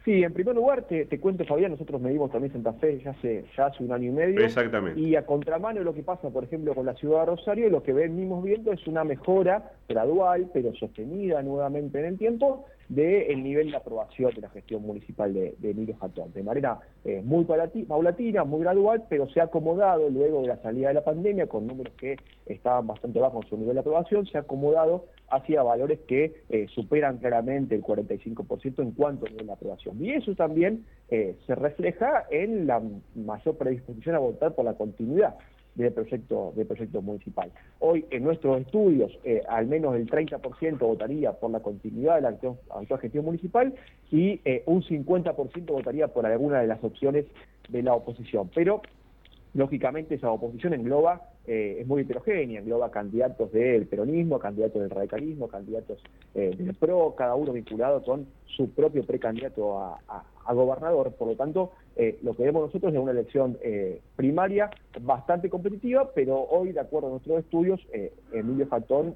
Sí, 0.03 0.24
en 0.24 0.33
primer 0.33 0.55
lugar 0.55 0.83
te, 0.83 1.05
cuento, 1.19 1.45
Fabián, 1.45 1.71
nosotros 1.71 2.01
medimos 2.01 2.31
también 2.31 2.51
Santa 2.51 2.74
Fe 2.74 3.00
ya 3.00 3.12
hace, 3.12 3.45
ya 3.55 3.67
hace 3.67 3.83
un 3.83 3.93
año 3.93 4.09
y 4.09 4.12
medio. 4.12 4.43
Exactamente. 4.43 5.00
Y 5.00 5.15
a 5.15 5.25
contramano 5.25 5.79
de 5.79 5.86
lo 5.86 5.93
que 5.93 6.03
pasa, 6.03 6.29
por 6.29 6.43
ejemplo, 6.43 6.74
con 6.74 6.86
la 6.86 6.95
ciudad 6.95 7.21
de 7.21 7.25
Rosario, 7.27 7.69
lo 7.69 7.83
que 7.83 7.93
venimos 7.93 8.43
viendo 8.43 8.74
es 8.74 8.86
una 8.88 9.03
mejora 9.03 9.71
gradual, 9.88 10.50
pero 10.53 10.74
sostenida 10.75 11.41
nuevamente 11.43 12.00
en 12.00 12.05
el 12.05 12.17
tiempo, 12.17 12.65
del 12.89 13.43
nivel 13.43 13.69
de 13.69 13.77
aprobación 13.77 14.31
de 14.34 14.41
la 14.41 14.50
gestión 14.50 14.81
municipal 14.81 15.31
de, 15.34 15.55
Emilio 15.62 15.96
Jatón, 15.98 16.34
de 16.34 16.41
manera 16.41 16.79
eh, 17.05 17.22
muy 17.24 17.46
paulatina, 17.46 18.43
muy 18.43 18.62
gradual, 18.62 19.03
pero 19.08 19.29
se 19.29 19.39
ha 19.39 19.43
acomodado 19.43 20.10
luego 20.10 20.41
de 20.41 20.48
la 20.48 20.58
salida 20.58 20.88
de 20.88 20.96
la 20.96 21.03
pandemia, 21.03 21.46
con 21.46 21.67
números 21.67 21.93
que 21.96 22.17
estaban 22.48 22.88
bastante 22.88 23.19
bajos 23.19 23.46
en 23.46 23.50
su 23.50 23.58
nivel 23.58 23.75
de 23.75 23.81
aprobación, 23.81 24.25
se 24.25 24.39
ha 24.39 24.41
acomodado 24.41 25.05
hacia 25.29 25.62
valores 25.62 26.00
que 26.08 26.41
eh, 26.50 26.65
superan 26.74 27.19
claramente 27.19 27.75
el 27.75 27.84
45% 27.84 28.81
en 28.81 28.91
cuanto 28.91 29.27
a 29.27 29.29
nivel 29.29 29.46
de 29.46 29.53
aprobación. 29.53 30.03
Y 30.03 30.12
eso 30.12 30.34
también 30.34 30.86
eh, 31.10 31.36
se 31.46 31.53
refleja 31.53 32.25
en 32.31 32.65
la 32.65 32.81
mayor 33.13 33.55
predisposición 33.55 34.15
a 34.15 34.19
votar 34.19 34.55
por 34.55 34.65
la 34.65 34.74
continuidad 34.74 35.36
del 35.75 35.93
proyecto, 35.93 36.53
del 36.55 36.67
proyecto 36.67 37.01
municipal. 37.01 37.51
Hoy 37.79 38.05
en 38.11 38.23
nuestros 38.23 38.61
estudios 38.61 39.17
eh, 39.23 39.41
al 39.47 39.67
menos 39.67 39.95
el 39.95 40.09
30% 40.09 40.79
votaría 40.79 41.33
por 41.33 41.51
la 41.51 41.61
continuidad 41.61 42.15
de 42.15 42.21
la 42.21 42.29
actual 42.29 42.99
gestión 42.99 43.25
municipal 43.25 43.73
y 44.11 44.41
eh, 44.45 44.63
un 44.65 44.83
50% 44.83 45.65
votaría 45.67 46.07
por 46.07 46.25
alguna 46.25 46.61
de 46.61 46.67
las 46.67 46.83
opciones 46.83 47.25
de 47.69 47.83
la 47.83 47.93
oposición. 47.93 48.49
Pero 48.53 48.81
lógicamente 49.53 50.15
esa 50.15 50.31
oposición 50.31 50.73
engloba, 50.73 51.21
eh, 51.47 51.77
es 51.79 51.88
muy 51.88 52.01
heterogénea, 52.01 52.59
engloba 52.59 52.91
candidatos 52.91 53.51
del 53.51 53.88
peronismo, 53.88 54.39
candidatos 54.39 54.81
del 54.81 54.89
radicalismo, 54.89 55.47
candidatos 55.47 56.03
del 56.33 56.75
PRO, 56.75 57.15
cada 57.15 57.35
uno 57.35 57.53
vinculado 57.53 58.03
con 58.03 58.27
su 58.45 58.69
propio 58.71 59.03
precandidato 59.03 59.79
a, 59.79 59.99
a 60.07 60.23
gobernador. 60.48 61.13
Por 61.13 61.27
lo 61.29 61.36
tanto, 61.36 61.72
eh, 61.96 62.17
lo 62.24 62.34
que 62.34 62.43
vemos 62.43 62.62
nosotros 62.62 62.93
es 62.93 63.00
una 63.00 63.12
elección 63.12 63.58
eh, 63.62 64.00
primaria 64.15 64.69
bastante 65.01 65.50
competitiva, 65.50 66.12
pero 66.15 66.39
hoy, 66.39 66.72
de 66.72 66.79
acuerdo 66.79 67.08
a 67.08 67.12
nuestros 67.12 67.39
estudios, 67.39 67.86
eh, 67.91 68.13
Emilio 68.31 68.67
Factón, 68.67 69.15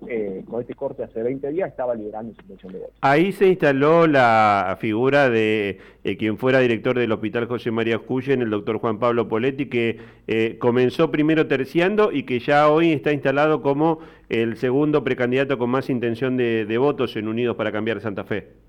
con 0.49 0.59
este 0.59 0.73
corte 0.73 1.03
hace 1.03 1.23
20 1.23 1.49
días, 1.51 1.69
estaba 1.69 1.95
liderando 1.95 2.33
su 2.33 2.41
elección 2.45 2.73
de 2.73 2.79
votos. 2.79 2.95
Ahí 2.99 3.31
se 3.31 3.47
instaló 3.47 4.05
la 4.05 4.77
figura 4.79 5.29
de 5.29 5.77
quien 6.19 6.37
fuera 6.37 6.59
director 6.59 6.97
del 6.97 7.11
Hospital 7.11 7.47
José 7.47 7.71
María 7.71 7.95
Escuyen, 7.95 8.41
el 8.41 8.49
doctor 8.49 8.79
Juan 8.79 8.99
Pablo 8.99 9.29
Poletti, 9.29 9.69
que 9.69 10.57
comenzó 10.59 11.09
primero 11.09 11.47
terciando 11.47 12.11
y 12.11 12.23
que 12.23 12.39
ya 12.39 12.69
hoy 12.69 12.91
está 12.91 13.13
instalado 13.13 13.61
como 13.61 13.99
el 14.27 14.57
segundo 14.57 15.03
precandidato 15.03 15.57
con 15.57 15.69
más 15.69 15.89
intención 15.89 16.35
de, 16.35 16.65
de 16.65 16.77
votos 16.77 17.15
en 17.15 17.27
Unidos 17.27 17.55
para 17.55 17.71
Cambiar 17.71 18.01
Santa 18.01 18.23
Fe. 18.23 18.62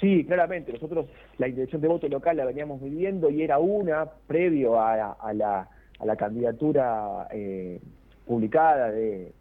Sí, 0.00 0.24
claramente. 0.24 0.72
Nosotros 0.72 1.06
la 1.38 1.48
intención 1.48 1.82
de 1.82 1.88
voto 1.88 2.08
local 2.08 2.36
la 2.36 2.46
veníamos 2.46 2.80
viviendo 2.80 3.28
y 3.30 3.42
era 3.42 3.58
una 3.58 4.06
previo 4.26 4.80
a, 4.80 5.14
la, 5.34 5.68
candidatura 6.16 7.28
eh, 7.30 7.80
publicada 8.26 8.90
del, 8.90 9.32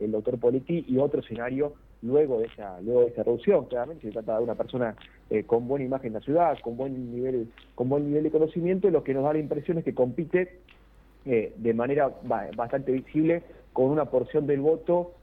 doctor 0.00 0.38
Politi 0.38 0.84
y 0.86 0.98
otro 0.98 1.20
escenario 1.20 1.74
luego 2.02 2.38
de 2.38 2.46
esa 2.48 2.78
luego 2.82 3.00
de 3.00 3.06
esa 3.08 3.22
reducción. 3.22 3.64
Claramente 3.64 4.06
se 4.06 4.12
trata 4.12 4.36
de 4.36 4.44
una 4.44 4.54
persona 4.54 4.94
eh, 5.30 5.44
con 5.44 5.66
buena 5.66 5.86
imagen 5.86 6.08
en 6.08 6.14
la 6.14 6.20
ciudad, 6.20 6.58
con 6.60 6.76
buen 6.76 7.10
nivel 7.10 7.48
con 7.74 7.88
buen 7.88 8.06
nivel 8.06 8.24
de 8.24 8.30
conocimiento, 8.30 8.90
lo 8.90 9.02
que 9.02 9.14
nos 9.14 9.24
da 9.24 9.32
la 9.32 9.38
impresión 9.38 9.78
es 9.78 9.84
que 9.84 9.94
compite 9.94 10.58
eh, 11.24 11.54
de 11.56 11.72
manera 11.72 12.12
bastante 12.54 12.92
visible 12.92 13.42
con 13.72 13.86
una 13.86 14.04
porción 14.04 14.46
del 14.46 14.60
voto 14.60 15.14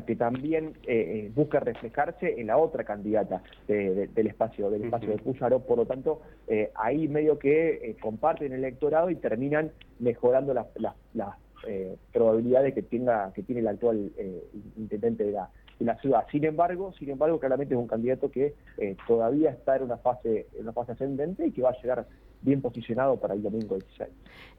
que 0.00 0.16
también 0.16 0.72
eh, 0.86 1.26
eh, 1.26 1.32
busca 1.34 1.60
reflejarse 1.60 2.40
en 2.40 2.46
la 2.46 2.56
otra 2.56 2.84
candidata 2.84 3.42
del 3.68 4.26
espacio 4.26 4.70
del 4.70 4.84
espacio 4.84 5.10
de 5.10 5.18
Puyaro, 5.18 5.60
por 5.60 5.76
lo 5.76 5.86
tanto 5.86 6.22
eh, 6.48 6.70
ahí 6.74 7.08
medio 7.08 7.38
que 7.38 7.94
comparten 8.00 8.52
el 8.52 8.60
electorado 8.60 9.10
y 9.10 9.16
terminan 9.16 9.70
mejorando 9.98 10.54
las, 10.54 10.66
probabilidades 12.12 12.74
que 12.74 12.82
tenga 12.82 13.32
que 13.34 13.42
tiene 13.42 13.60
el 13.60 13.68
actual 13.68 14.10
intendente 14.76 15.24
de 15.24 15.32
la, 15.32 15.50
de 15.78 15.84
la 15.84 15.96
ciudad. 15.98 16.24
Sin 16.32 16.44
embargo, 16.44 16.92
sin 16.98 17.10
embargo, 17.10 17.38
claramente 17.38 17.74
es 17.74 17.80
un 17.80 17.86
candidato 17.86 18.30
que 18.30 18.54
todavía 19.06 19.50
está 19.50 19.76
en 19.76 19.84
una 19.84 19.98
fase 19.98 20.46
en 20.54 20.62
una 20.62 20.72
fase 20.72 20.92
ascendente 20.92 21.46
y 21.46 21.52
que 21.52 21.62
va 21.62 21.70
a 21.70 21.80
llegar 21.80 22.06
bien 22.42 22.60
posicionado 22.60 23.16
para 23.16 23.34
el 23.34 23.42
domingo 23.42 23.76
16. 23.76 24.10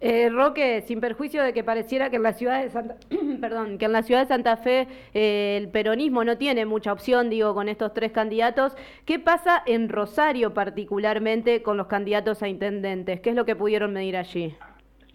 Eh, 0.01 0.29
Roque, 0.29 0.81
sin 0.81 0.99
perjuicio 0.99 1.43
de 1.43 1.53
que 1.53 1.63
pareciera 1.63 2.09
que 2.09 2.17
en 2.17 2.23
la 2.23 2.33
ciudad 2.33 2.61
de 2.61 2.69
Santa, 2.69 2.97
perdón, 3.41 3.77
que 3.77 3.85
en 3.85 3.91
la 3.91 4.03
ciudad 4.03 4.21
de 4.21 4.27
Santa 4.27 4.57
Fe 4.57 4.87
eh, 5.13 5.57
el 5.57 5.69
peronismo 5.69 6.23
no 6.23 6.37
tiene 6.37 6.65
mucha 6.65 6.91
opción, 6.91 7.29
digo, 7.29 7.53
con 7.53 7.69
estos 7.69 7.93
tres 7.93 8.11
candidatos, 8.11 8.75
¿qué 9.05 9.19
pasa 9.19 9.61
en 9.65 9.89
Rosario 9.89 10.53
particularmente 10.53 11.61
con 11.61 11.77
los 11.77 11.87
candidatos 11.87 12.43
a 12.43 12.47
intendentes? 12.47 13.21
¿Qué 13.21 13.29
es 13.29 13.35
lo 13.35 13.45
que 13.45 13.55
pudieron 13.55 13.93
medir 13.93 14.17
allí? 14.17 14.55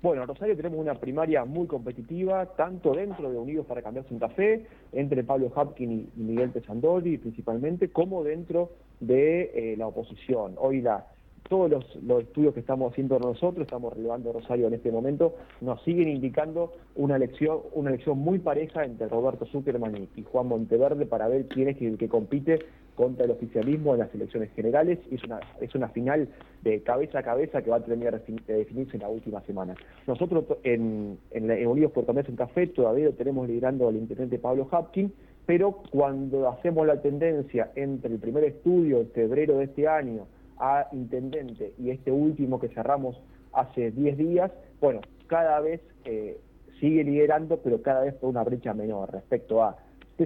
Bueno, 0.00 0.22
en 0.22 0.28
Rosario 0.28 0.56
tenemos 0.56 0.78
una 0.78 0.94
primaria 0.94 1.44
muy 1.44 1.66
competitiva, 1.66 2.46
tanto 2.54 2.92
dentro 2.92 3.30
de 3.32 3.37
Unidos 3.37 3.66
para 3.66 3.82
Cambiar 3.82 4.06
Santa 4.08 4.28
Fe, 4.28 4.64
entre 4.92 5.25
Pablo 5.25 5.50
Hapkin 5.54 6.08
y 6.16 6.20
Miguel 6.20 6.50
Pesandori 6.50 7.18
principalmente, 7.18 7.90
como 7.90 8.22
dentro 8.22 8.70
de 9.00 9.50
eh, 9.54 9.76
la 9.76 9.88
oposición. 9.88 10.54
Hoy 10.56 10.82
la, 10.82 11.04
todos 11.49 11.71
los, 11.71 12.21
estudios 12.23 12.55
que 12.55 12.61
estamos 12.61 12.93
haciendo 12.93 13.19
nosotros, 13.19 13.62
estamos 13.62 13.95
relevando 13.95 14.33
Rosario 14.33 14.67
en 14.67 14.75
este 14.75 14.93
momento, 14.93 15.35
nos 15.61 15.83
siguen 15.83 16.09
indicando 16.09 16.73
una 16.95 17.17
elección, 17.17 17.61
una 17.73 17.90
elección 17.90 18.19
muy 18.19 18.38
pareja 18.38 18.85
entre 18.85 19.09
Roberto 19.09 19.47
Zuckerman 19.47 20.09
y, 20.14 20.23
Juan 20.23 20.47
Monteverde 20.47 21.07
para 21.07 21.28
ver 21.28 21.47
quién 21.49 21.69
es 21.69 21.81
el 21.81 21.97
que 21.97 22.09
compite 22.09 22.59
contra 22.95 23.25
el 23.25 23.31
oficialismo 23.31 23.95
en 23.95 24.00
las 24.00 24.14
elecciones 24.14 24.50
generales. 24.55 24.99
Es 25.11 25.25
una, 25.25 25.40
es 25.61 25.75
una 25.75 25.88
final 25.88 26.28
de 26.62 26.83
cabeza 26.83 27.21
a 27.21 27.23
cabeza 27.23 27.62
que 27.62 27.71
va 27.71 27.76
a 27.76 27.85
tener 27.85 28.21
que 28.47 28.52
definirse 28.52 28.97
en 28.97 29.02
la 29.02 29.09
última 29.09 29.40
semana. 29.43 29.75
Nosotros 30.07 30.45
en, 30.64 31.19
en, 31.31 31.67
Unidos 31.67 31.93
por 31.93 32.05
Cambiar 32.05 32.26
Santa 32.26 32.49
Fe 32.49 32.67
todavía 32.67 33.07
lo 33.07 33.12
tenemos 33.12 33.49
liderando 33.49 33.88
al 33.88 33.97
intendente 33.97 34.38
Pablo 34.38 34.69
Hapkin, 34.71 35.12
pero 35.47 35.81
cuando 35.90 36.49
hacemos 36.49 36.87
la 36.87 37.00
tendencia 37.00 37.71
entre 37.75 38.12
el 38.12 38.19
primer 38.19 38.45
estudio 38.45 39.00
en 39.00 39.11
febrero 39.11 39.59
de 39.59 39.64
este 39.64 39.88
año 39.88 40.26
a 40.59 40.88
intendente 40.93 41.73
y 41.79 41.91
este 41.91 42.11
último 42.11 42.61
que 42.61 42.69
cerramos 42.69 43.21
hace 43.53 43.91
10 43.91 44.19
días, 44.19 44.53
bueno, 44.81 45.00
cada 45.27 45.61
vez 45.61 45.81
eh, 46.05 46.38
sigue 46.81 47.05
liderando, 47.05 47.59
pero 47.59 47.83
cada 47.83 48.03
vez 48.03 48.15
por 48.15 48.31
una 48.31 48.45
brecha 48.45 48.75
menor 48.75 49.12
respecto 49.12 49.62
a 49.62 49.77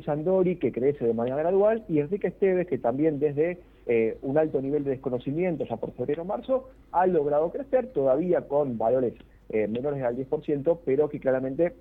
Sandori, 0.01 0.57
que 0.57 0.73
crece 0.73 1.07
de 1.07 1.13
manera 1.13 1.37
gradual, 1.37 1.85
y 1.89 1.99
Enrique 1.99 2.29
Esteves, 2.29 2.67
que 2.67 2.79
también 2.79 3.19
desde 3.19 3.59
eh, 3.87 4.17
un 4.23 4.39
alto 4.39 4.61
nivel 4.63 4.85
de 4.85 4.91
desconocimiento, 4.91 5.65
ya 5.65 5.77
por 5.77 5.93
febrero 5.93 6.23
o 6.23 6.25
marzo, 6.25 6.71
ha 6.93 7.07
logrado 7.07 7.51
crecer, 7.51 7.89
todavía 7.89 8.43
con 8.43 8.79
valores 8.79 9.15
eh, 9.51 9.69
menores 9.69 10.03
al 10.03 10.17
10%, 10.17 10.79
pero 10.85 11.09
que 11.11 11.21
claramente 11.21 11.75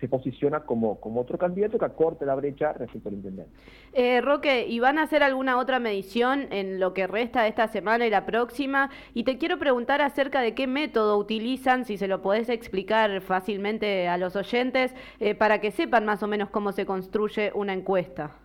se 0.00 0.08
posiciona 0.08 0.60
como, 0.60 1.00
como 1.00 1.20
otro 1.20 1.38
candidato 1.38 1.78
que 1.78 1.84
acorte 1.84 2.24
la 2.24 2.34
brecha 2.34 2.72
respecto 2.72 3.08
al 3.08 3.16
intendente. 3.16 3.52
Eh, 3.92 4.20
Roque, 4.20 4.66
¿y 4.66 4.78
van 4.80 4.98
a 4.98 5.02
hacer 5.02 5.22
alguna 5.22 5.58
otra 5.58 5.78
medición 5.78 6.46
en 6.50 6.80
lo 6.80 6.94
que 6.94 7.06
resta 7.06 7.42
de 7.42 7.48
esta 7.48 7.68
semana 7.68 8.06
y 8.06 8.10
la 8.10 8.26
próxima? 8.26 8.90
Y 9.14 9.24
te 9.24 9.38
quiero 9.38 9.58
preguntar 9.58 10.00
acerca 10.02 10.40
de 10.40 10.54
qué 10.54 10.66
método 10.66 11.18
utilizan, 11.18 11.84
si 11.84 11.96
se 11.96 12.08
lo 12.08 12.22
podés 12.22 12.48
explicar 12.48 13.20
fácilmente 13.20 14.08
a 14.08 14.18
los 14.18 14.36
oyentes, 14.36 14.94
eh, 15.20 15.34
para 15.34 15.60
que 15.60 15.70
sepan 15.70 16.04
más 16.04 16.22
o 16.22 16.26
menos 16.26 16.50
cómo 16.50 16.72
se 16.72 16.86
construye 16.86 17.52
una 17.54 17.72
encuesta. 17.72 18.36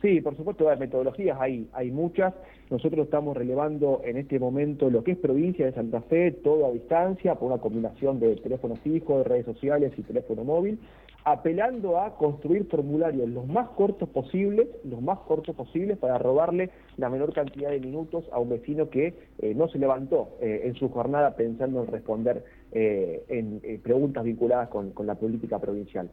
Sí, 0.00 0.22
por 0.22 0.34
supuesto, 0.34 0.64
las 0.64 0.78
metodologías 0.78 1.38
hay, 1.38 1.68
hay 1.74 1.90
muchas. 1.90 2.32
Nosotros 2.70 3.04
estamos 3.04 3.36
relevando 3.36 4.00
en 4.02 4.16
este 4.16 4.38
momento 4.38 4.88
lo 4.88 5.04
que 5.04 5.12
es 5.12 5.18
provincia 5.18 5.66
de 5.66 5.72
Santa 5.72 6.00
Fe, 6.02 6.30
todo 6.30 6.66
a 6.66 6.72
distancia, 6.72 7.34
por 7.34 7.52
una 7.52 7.60
combinación 7.60 8.18
de 8.18 8.36
teléfono 8.36 8.76
fijo, 8.76 9.18
de 9.18 9.24
redes 9.24 9.44
sociales 9.44 9.92
y 9.98 10.02
teléfono 10.02 10.42
móvil, 10.42 10.78
apelando 11.24 12.00
a 12.00 12.16
construir 12.16 12.64
formularios 12.68 13.28
los 13.28 13.46
más 13.46 13.68
cortos 13.70 14.08
posibles, 14.08 14.68
los 14.84 15.02
más 15.02 15.18
cortos 15.18 15.54
posibles 15.54 15.98
para 15.98 16.16
robarle 16.16 16.70
la 16.96 17.10
menor 17.10 17.34
cantidad 17.34 17.68
de 17.68 17.80
minutos 17.80 18.24
a 18.32 18.38
un 18.38 18.48
vecino 18.48 18.88
que 18.88 19.14
eh, 19.38 19.54
no 19.54 19.68
se 19.68 19.78
levantó 19.78 20.30
eh, 20.40 20.62
en 20.64 20.74
su 20.76 20.88
jornada 20.88 21.36
pensando 21.36 21.82
en 21.82 21.88
responder 21.88 22.42
eh, 22.72 23.22
en 23.28 23.60
preguntas 23.82 24.24
vinculadas 24.24 24.68
con, 24.68 24.94
la 25.04 25.16
política 25.16 25.58
provincial. 25.58 26.08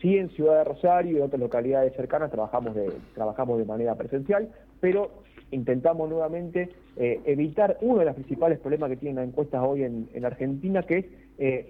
Sí, 0.00 0.16
en 0.16 0.30
Ciudad 0.30 0.58
de 0.58 0.64
Rosario 0.64 1.18
y 1.18 1.20
otras 1.20 1.40
localidades 1.40 1.94
cercanas 1.94 2.30
trabajamos 2.30 2.74
de, 2.74 2.92
trabajamos 3.14 3.58
de 3.58 3.64
manera 3.64 3.94
presencial, 3.94 4.48
pero 4.80 5.10
intentamos 5.50 6.08
nuevamente 6.08 6.70
eh, 6.96 7.20
evitar 7.24 7.78
uno 7.82 8.00
de 8.00 8.06
los 8.06 8.14
principales 8.14 8.58
problemas 8.58 8.90
que 8.90 8.96
tienen 8.96 9.16
las 9.16 9.28
encuestas 9.28 9.62
hoy 9.64 9.84
en, 9.84 10.24
Argentina, 10.24 10.82
que 10.82 10.98
es 10.98 11.06
eh, 11.38 11.68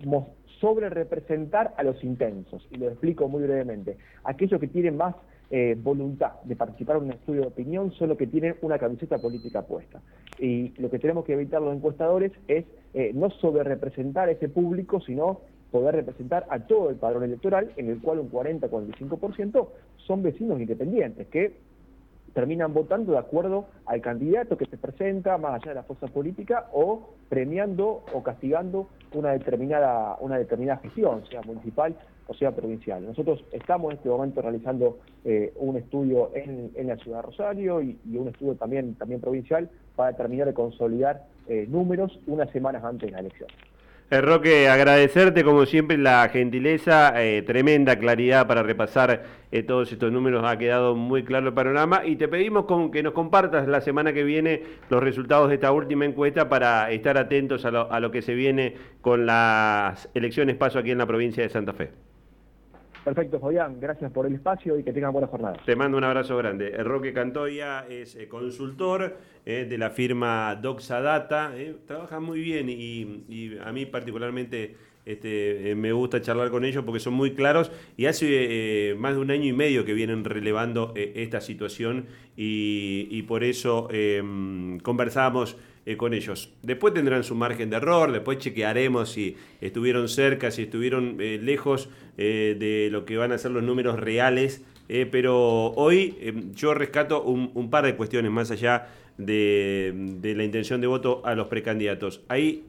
sobre 0.61 0.89
representar 0.89 1.75
a 1.77 1.83
los 1.83 2.03
intensos. 2.05 2.67
Y 2.71 2.77
lo 2.77 2.89
explico 2.89 3.29
muy 3.29 3.43
brevemente. 3.43 3.97
Aquellos 4.25 4.61
que 4.61 4.69
tienen 4.69 4.97
más 4.97 5.15
eh, 5.55 5.77
voluntad 5.79 6.41
de 6.45 6.57
participar 6.57 6.97
en 6.97 7.03
un 7.03 7.11
estudio 7.11 7.43
de 7.43 7.49
opinión 7.49 7.93
son 7.93 8.09
los 8.09 8.17
que 8.17 8.27
tienen 8.27 8.55
una 8.63 8.79
camiseta 8.79 9.19
política 9.19 9.61
puesta. 9.61 10.01
Y 10.39 10.73
lo 10.81 10.89
que 10.89 10.99
tenemos 10.99 11.27
que 11.27 11.35
evitar 11.35 11.61
los 11.61 11.77
encuestadores 11.77 12.33
es 12.49 12.65
eh, 12.95 13.11
no 13.13 13.29
sobre 13.29 13.63
representar 13.63 14.31
a 14.31 14.33
ese 14.33 14.49
público, 14.49 15.03
sino 15.03 15.41
poder 15.73 15.97
representar 15.97 16.47
a 16.51 16.61
todo 16.61 16.91
el 16.91 16.97
padrón 16.97 17.25
electoral, 17.25 17.73
en 17.77 17.89
el 17.89 18.01
cual 18.01 18.21
un 18.21 18.31
40-45% 18.31 19.69
son 20.07 20.23
vecinos 20.23 20.61
independientes, 20.61 21.27
que 21.29 21.57
terminan 22.35 22.73
votando 22.73 23.13
de 23.13 23.19
acuerdo 23.19 23.67
al 23.87 24.01
candidato 24.01 24.57
que 24.57 24.67
se 24.67 24.77
presenta, 24.77 25.37
más 25.39 25.55
allá 25.55 25.71
de 25.71 25.75
la 25.77 25.83
fuerza 25.83 26.07
política, 26.07 26.69
o 26.73 27.11
premiando 27.29 28.05
o 28.13 28.23
castigando 28.23 28.89
una 29.15 29.33
determinada, 29.33 30.17
una 30.21 30.39
determinada 30.39 30.81
gestión, 30.81 31.25
sea 31.29 31.43
municipal 31.43 31.97
o 32.29 32.35
sea 32.35 32.53
provincial. 32.53 33.05
Nosotros 33.05 33.45
estamos 33.53 33.91
en 33.91 33.97
este 33.99 34.09
momento 34.09 34.41
realizando 34.41 34.99
eh, 35.25 35.53
un 35.57 35.77
estudio 35.77 36.31
en, 36.35 36.71
la 36.87 36.97
ciudad 36.97 37.19
de 37.19 37.23
Rosario 37.23 37.83
y, 37.83 37.99
un 38.17 38.29
estudio 38.29 38.55
también, 38.55 38.95
también 38.95 39.21
provincial 39.21 39.69
para 39.97 40.17
terminar 40.17 40.47
de 40.47 40.55
consolidar 40.55 41.27
eh, 41.49 41.67
números 41.69 42.19
unas 42.27 42.51
semanas 42.51 42.85
antes 42.85 43.09
de 43.09 43.13
la 43.13 43.21
elección. 43.21 43.49
Roque, 44.21 44.69
agradecerte 44.69 45.43
como 45.43 45.65
siempre 45.65 45.97
la 45.97 46.29
gentileza, 46.29 47.15
eh, 47.23 47.41
tremenda 47.41 47.99
claridad 47.99 48.47
para 48.47 48.63
repasar 48.63 49.25
eh, 49.51 49.63
todos 49.63 49.91
estos 49.91 50.13
números, 50.13 50.45
ha 50.45 50.59
quedado 50.59 50.95
muy 50.95 51.25
claro 51.25 51.49
el 51.49 51.55
panorama 51.55 52.05
y 52.05 52.17
te 52.17 52.29
pedimos 52.29 52.67
que 52.93 53.03
nos 53.03 53.15
compartas 53.15 53.67
la 53.67 53.81
semana 53.81 54.13
que 54.13 54.23
viene 54.23 54.65
los 54.91 55.03
resultados 55.03 55.49
de 55.49 55.55
esta 55.55 55.73
última 55.73 56.05
encuesta 56.05 56.51
para 56.51 56.91
estar 56.91 57.17
atentos 57.17 57.65
a 57.65 57.71
lo, 57.71 57.91
a 57.91 58.01
lo 58.01 58.11
que 58.11 58.21
se 58.21 58.35
viene 58.35 58.75
con 59.01 59.25
las 59.25 60.11
elecciones 60.13 60.57
paso 60.57 60.79
aquí 60.79 60.91
en 60.91 60.99
la 60.99 61.07
provincia 61.07 61.43
de 61.43 61.49
Santa 61.49 61.73
Fe. 61.73 62.12
Perfecto, 63.05 63.41
Fabián. 63.41 63.81
Gracias 63.81 64.13
por 64.13 64.27
el 64.27 64.35
espacio 64.35 64.79
y 64.79 64.85
que 64.85 64.93
tengan 64.93 65.13
buena 65.13 65.27
jornada. 65.27 65.57
Te 65.65 65.75
mando 65.75 65.99
un 65.99 66.05
abrazo 66.05 66.37
grande. 66.37 66.71
Roque 66.85 67.13
Cantoya 67.13 67.85
es 67.89 68.15
eh, 68.15 68.29
consultor 68.29 69.17
eh, 69.45 69.67
de 69.69 69.79
la 69.79 69.91
firma 69.91 70.55
Doxadata. 70.55 71.53
Eh, 71.57 71.77
trabaja 71.87 72.21
muy 72.21 72.41
bien 72.41 72.69
y, 72.69 73.59
a 73.65 73.73
mí 73.73 73.87
particularmente 73.87 74.77
este, 75.05 75.75
me 75.75 75.91
gusta 75.91 76.21
charlar 76.21 76.51
con 76.51 76.65
ellos 76.65 76.85
porque 76.85 77.01
son 77.01 77.15
muy 77.15 77.35
claros 77.35 77.73
y 77.97 78.07
hace 78.07 78.95
más 78.97 79.15
de 79.15 79.21
un 79.21 79.33
año 79.33 79.47
y 79.47 79.53
medio 79.53 79.85
que 79.85 79.95
vienen 79.95 80.25
relevando 80.25 80.93
esta 80.95 81.41
situación 81.41 82.07
y, 82.37 83.21
por 83.23 83.43
eso 83.43 83.89
conversamos 84.85 85.57
eh, 85.85 85.97
con 85.97 86.15
ellos. 86.15 86.53
Después 86.63 86.95
tendrán 86.95 87.25
su 87.25 87.35
margen 87.35 87.69
de 87.69 87.77
error, 87.77 88.13
después 88.13 88.39
chequearemos 88.39 89.11
si 89.11 89.37
estuvieron 89.61 90.09
cerca, 90.09 90.53
si 90.53 90.63
estuvieron 90.63 91.17
eh, 91.21 91.41
lejos 91.43 91.89
eh, 92.19 92.57
de 92.57 92.89
lo 92.93 93.05
que 93.05 93.17
van 93.17 93.33
a 93.33 93.39
ser 93.39 93.51
los 93.51 93.65
números 93.65 93.99
reales. 93.99 94.63
pero 95.11 95.73
hoy 95.73 96.15
yo 96.55 96.75
rescato 96.75 97.23
un, 97.23 97.71
par 97.71 97.85
de 97.85 97.97
cuestiones 97.97 98.31
más 98.31 98.53
allá 98.53 98.91
de, 99.19 99.93
de, 100.21 100.35
la 100.37 100.45
intención 100.45 100.81
de 100.81 100.87
voto 100.87 101.23
a 101.25 101.35
los 101.35 101.49
precandidatos. 101.49 102.21
Hay 102.29 102.63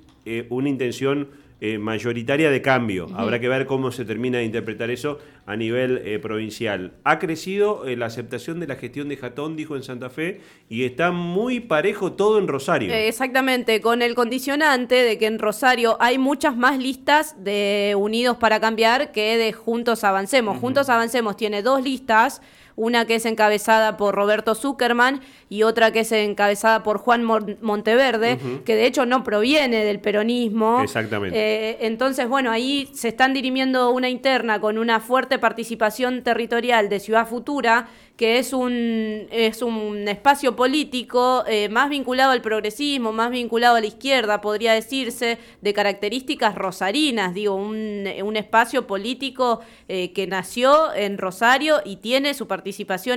una 0.49 0.69
intención 0.69 1.27
eh, 1.65 1.77
mayoritaria 1.77 2.51
de 2.51 2.61
cambio. 2.61 3.07
Habrá 3.15 3.39
que 3.39 3.47
ver 3.47 3.65
cómo 3.65 3.93
se 3.93 4.03
termina 4.03 4.39
de 4.39 4.43
interpretar 4.43 4.91
eso 4.91 5.19
a 5.45 5.55
nivel 5.55 6.01
eh, 6.03 6.19
provincial. 6.19 6.91
Ha 7.05 7.19
crecido 7.19 7.87
eh, 7.87 7.95
la 7.95 8.07
aceptación 8.07 8.59
de 8.59 8.67
la 8.67 8.75
gestión 8.75 9.07
de 9.07 9.15
Jatón, 9.15 9.55
dijo 9.55 9.77
en 9.77 9.83
Santa 9.83 10.09
Fe, 10.09 10.41
y 10.67 10.83
está 10.83 11.11
muy 11.11 11.61
parejo 11.61 12.11
todo 12.11 12.37
en 12.37 12.49
Rosario. 12.49 12.93
exactamente, 12.93 13.79
con 13.79 14.01
el 14.01 14.13
condicionante 14.13 14.95
de 14.95 15.17
que 15.17 15.25
en 15.25 15.39
Rosario 15.39 15.95
hay 16.01 16.17
muchas 16.17 16.57
más 16.57 16.77
listas 16.77 17.41
de 17.41 17.95
Unidos 17.97 18.35
para 18.35 18.59
Cambiar 18.59 19.13
que 19.13 19.37
de 19.37 19.53
Juntos 19.53 20.03
Avancemos. 20.03 20.57
Juntos 20.57 20.89
Avancemos 20.89 21.37
tiene 21.37 21.61
dos 21.61 21.81
listas 21.81 22.41
una 22.75 23.05
que 23.05 23.15
es 23.15 23.25
encabezada 23.25 23.97
por 23.97 24.15
Roberto 24.15 24.55
Zuckerman 24.55 25.21
y 25.49 25.63
otra 25.63 25.91
que 25.91 25.99
es 26.01 26.11
encabezada 26.11 26.83
por 26.83 26.97
Juan 26.97 27.23
Monteverde, 27.23 28.39
que 28.65 28.75
de 28.75 28.87
hecho 28.87 29.05
no 29.05 29.23
proviene 29.23 29.85
del 29.85 29.99
peronismo. 29.99 30.81
Exactamente. 30.81 31.37
Eh, 31.37 31.77
entonces, 31.81 32.27
bueno, 32.27 32.51
ahí 32.51 32.89
se 32.93 33.09
están 33.09 33.33
dirimiendo 33.33 33.91
una 33.91 34.09
interna 34.09 34.59
con 34.59 34.77
una 34.77 34.99
fuerte 34.99 35.37
participación 35.37 36.23
territorial 36.23 36.89
de 36.89 36.99
Ciudad 36.99 37.27
Futura, 37.27 37.87
que 38.17 38.37
es 38.37 38.53
un, 38.53 39.27
es 39.31 39.61
un 39.63 40.07
espacio 40.07 40.55
político 40.55 41.43
eh, 41.47 41.67
más 41.69 41.89
vinculado 41.89 42.31
al 42.31 42.41
progresismo, 42.41 43.11
más 43.11 43.31
vinculado 43.31 43.75
a 43.75 43.81
la 43.81 43.87
izquierda, 43.87 44.39
podría 44.39 44.73
decirse, 44.73 45.39
de 45.61 45.73
características 45.73 46.53
rosarinas, 46.55 47.33
digo, 47.33 47.55
un, 47.55 48.07
un 48.23 48.37
espacio 48.37 48.85
político 48.85 49.61
eh, 49.87 50.13
que 50.13 50.27
nació 50.27 50.93
en 50.93 51.17
Rosario 51.17 51.81
y 51.85 51.97
tiene 51.97 52.33
su 52.33 52.47
participación 52.47 52.62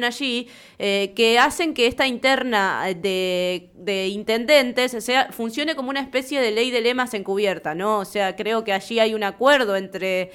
allí, 0.05 0.49
eh, 0.79 1.13
que 1.15 1.39
hacen 1.39 1.75
que 1.75 1.87
esta 1.87 2.07
interna 2.07 2.87
de, 2.97 3.69
de 3.75 4.09
intendentes 4.09 4.97
sea, 5.05 5.31
funcione 5.31 5.75
como 5.75 5.91
una 5.91 6.01
especie 6.01 6.41
de 6.41 6.53
ley 6.53 6.71
de 6.71 6.81
lemas 6.81 7.13
encubierta, 7.13 7.75
¿no? 7.75 7.99
O 7.99 8.05
sea, 8.05 8.35
creo 8.35 8.65
que 8.65 8.73
allí 8.73 8.99
hay 8.99 9.15
un 9.15 9.25
acuerdo 9.25 9.77
entre 9.77 10.33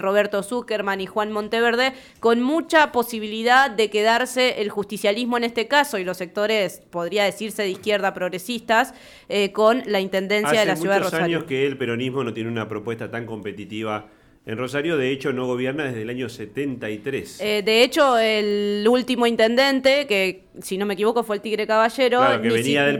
Roberto 0.00 0.42
Zuckerman 0.42 1.00
y 1.00 1.06
Juan 1.06 1.30
Monteverde 1.30 1.92
con 2.20 2.40
mucha 2.42 2.90
posibilidad 2.92 3.70
de 3.70 3.90
que 3.90 3.98
quedarse 3.98 4.62
el 4.62 4.70
justicialismo 4.70 5.38
en 5.38 5.44
este 5.44 5.66
caso 5.66 5.98
y 5.98 6.04
los 6.04 6.16
sectores, 6.16 6.82
podría 6.90 7.24
decirse, 7.24 7.62
de 7.62 7.70
izquierda 7.70 8.14
progresistas, 8.14 8.94
eh, 9.28 9.50
con 9.50 9.82
la 9.86 9.98
intendencia 9.98 10.60
de 10.60 10.66
la 10.66 10.76
ciudad 10.76 10.94
de 10.94 11.00
Rosario. 11.00 11.24
Hace 11.24 11.34
muchos 11.34 11.40
años 11.40 11.44
que 11.48 11.66
el 11.66 11.76
peronismo 11.76 12.22
no 12.22 12.32
tiene 12.32 12.48
una 12.48 12.68
propuesta 12.68 13.10
tan 13.10 13.26
competitiva 13.26 14.06
en 14.48 14.56
Rosario, 14.56 14.96
de 14.96 15.10
hecho, 15.10 15.34
no 15.34 15.46
gobierna 15.46 15.84
desde 15.84 16.00
el 16.00 16.08
año 16.08 16.30
73. 16.30 17.40
Eh, 17.42 17.62
de 17.62 17.82
hecho, 17.82 18.16
el 18.16 18.82
último 18.88 19.26
intendente, 19.26 20.06
que 20.06 20.44
si 20.62 20.78
no 20.78 20.86
me 20.86 20.94
equivoco 20.94 21.22
fue 21.22 21.36
el 21.36 21.42
Tigre 21.42 21.66
Caballero, 21.66 22.22
no 22.22 22.54
venía 22.54 22.86
del 22.86 22.98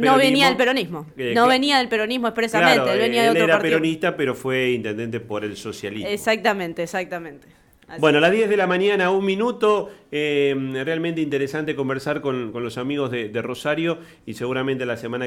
peronismo. 0.58 1.06
no 1.16 1.48
venía 1.48 1.78
del 1.78 1.88
peronismo 1.88 2.28
expresamente, 2.28 2.92
él 2.92 2.98
venía 2.98 3.22
de 3.22 3.30
otro 3.30 3.44
era 3.44 3.58
peronista, 3.61 4.14
pero 4.14 4.34
fue 4.34 4.72
intendente 4.72 5.20
por 5.20 5.42
el 5.42 5.56
socialismo. 5.56 6.11
Exactamente, 6.11 6.82
exactamente. 6.82 7.48
Bueno, 7.98 8.18
a 8.18 8.20
las 8.20 8.32
10 8.32 8.50
de 8.50 8.56
la 8.58 8.66
mañana, 8.66 9.11
un 9.11 9.24
minuto. 9.24 9.90
Eh, 10.11 10.54
realmente 10.84 11.20
interesante 11.20 11.74
conversar 11.74 12.20
con, 12.20 12.52
los 12.52 12.76
amigos 12.76 13.11
de, 13.11 13.28
de 13.28 13.42
Rosario 13.42 13.98
y 14.26 14.34
seguramente 14.34 14.84
la 14.84 14.96
semana 14.96 15.26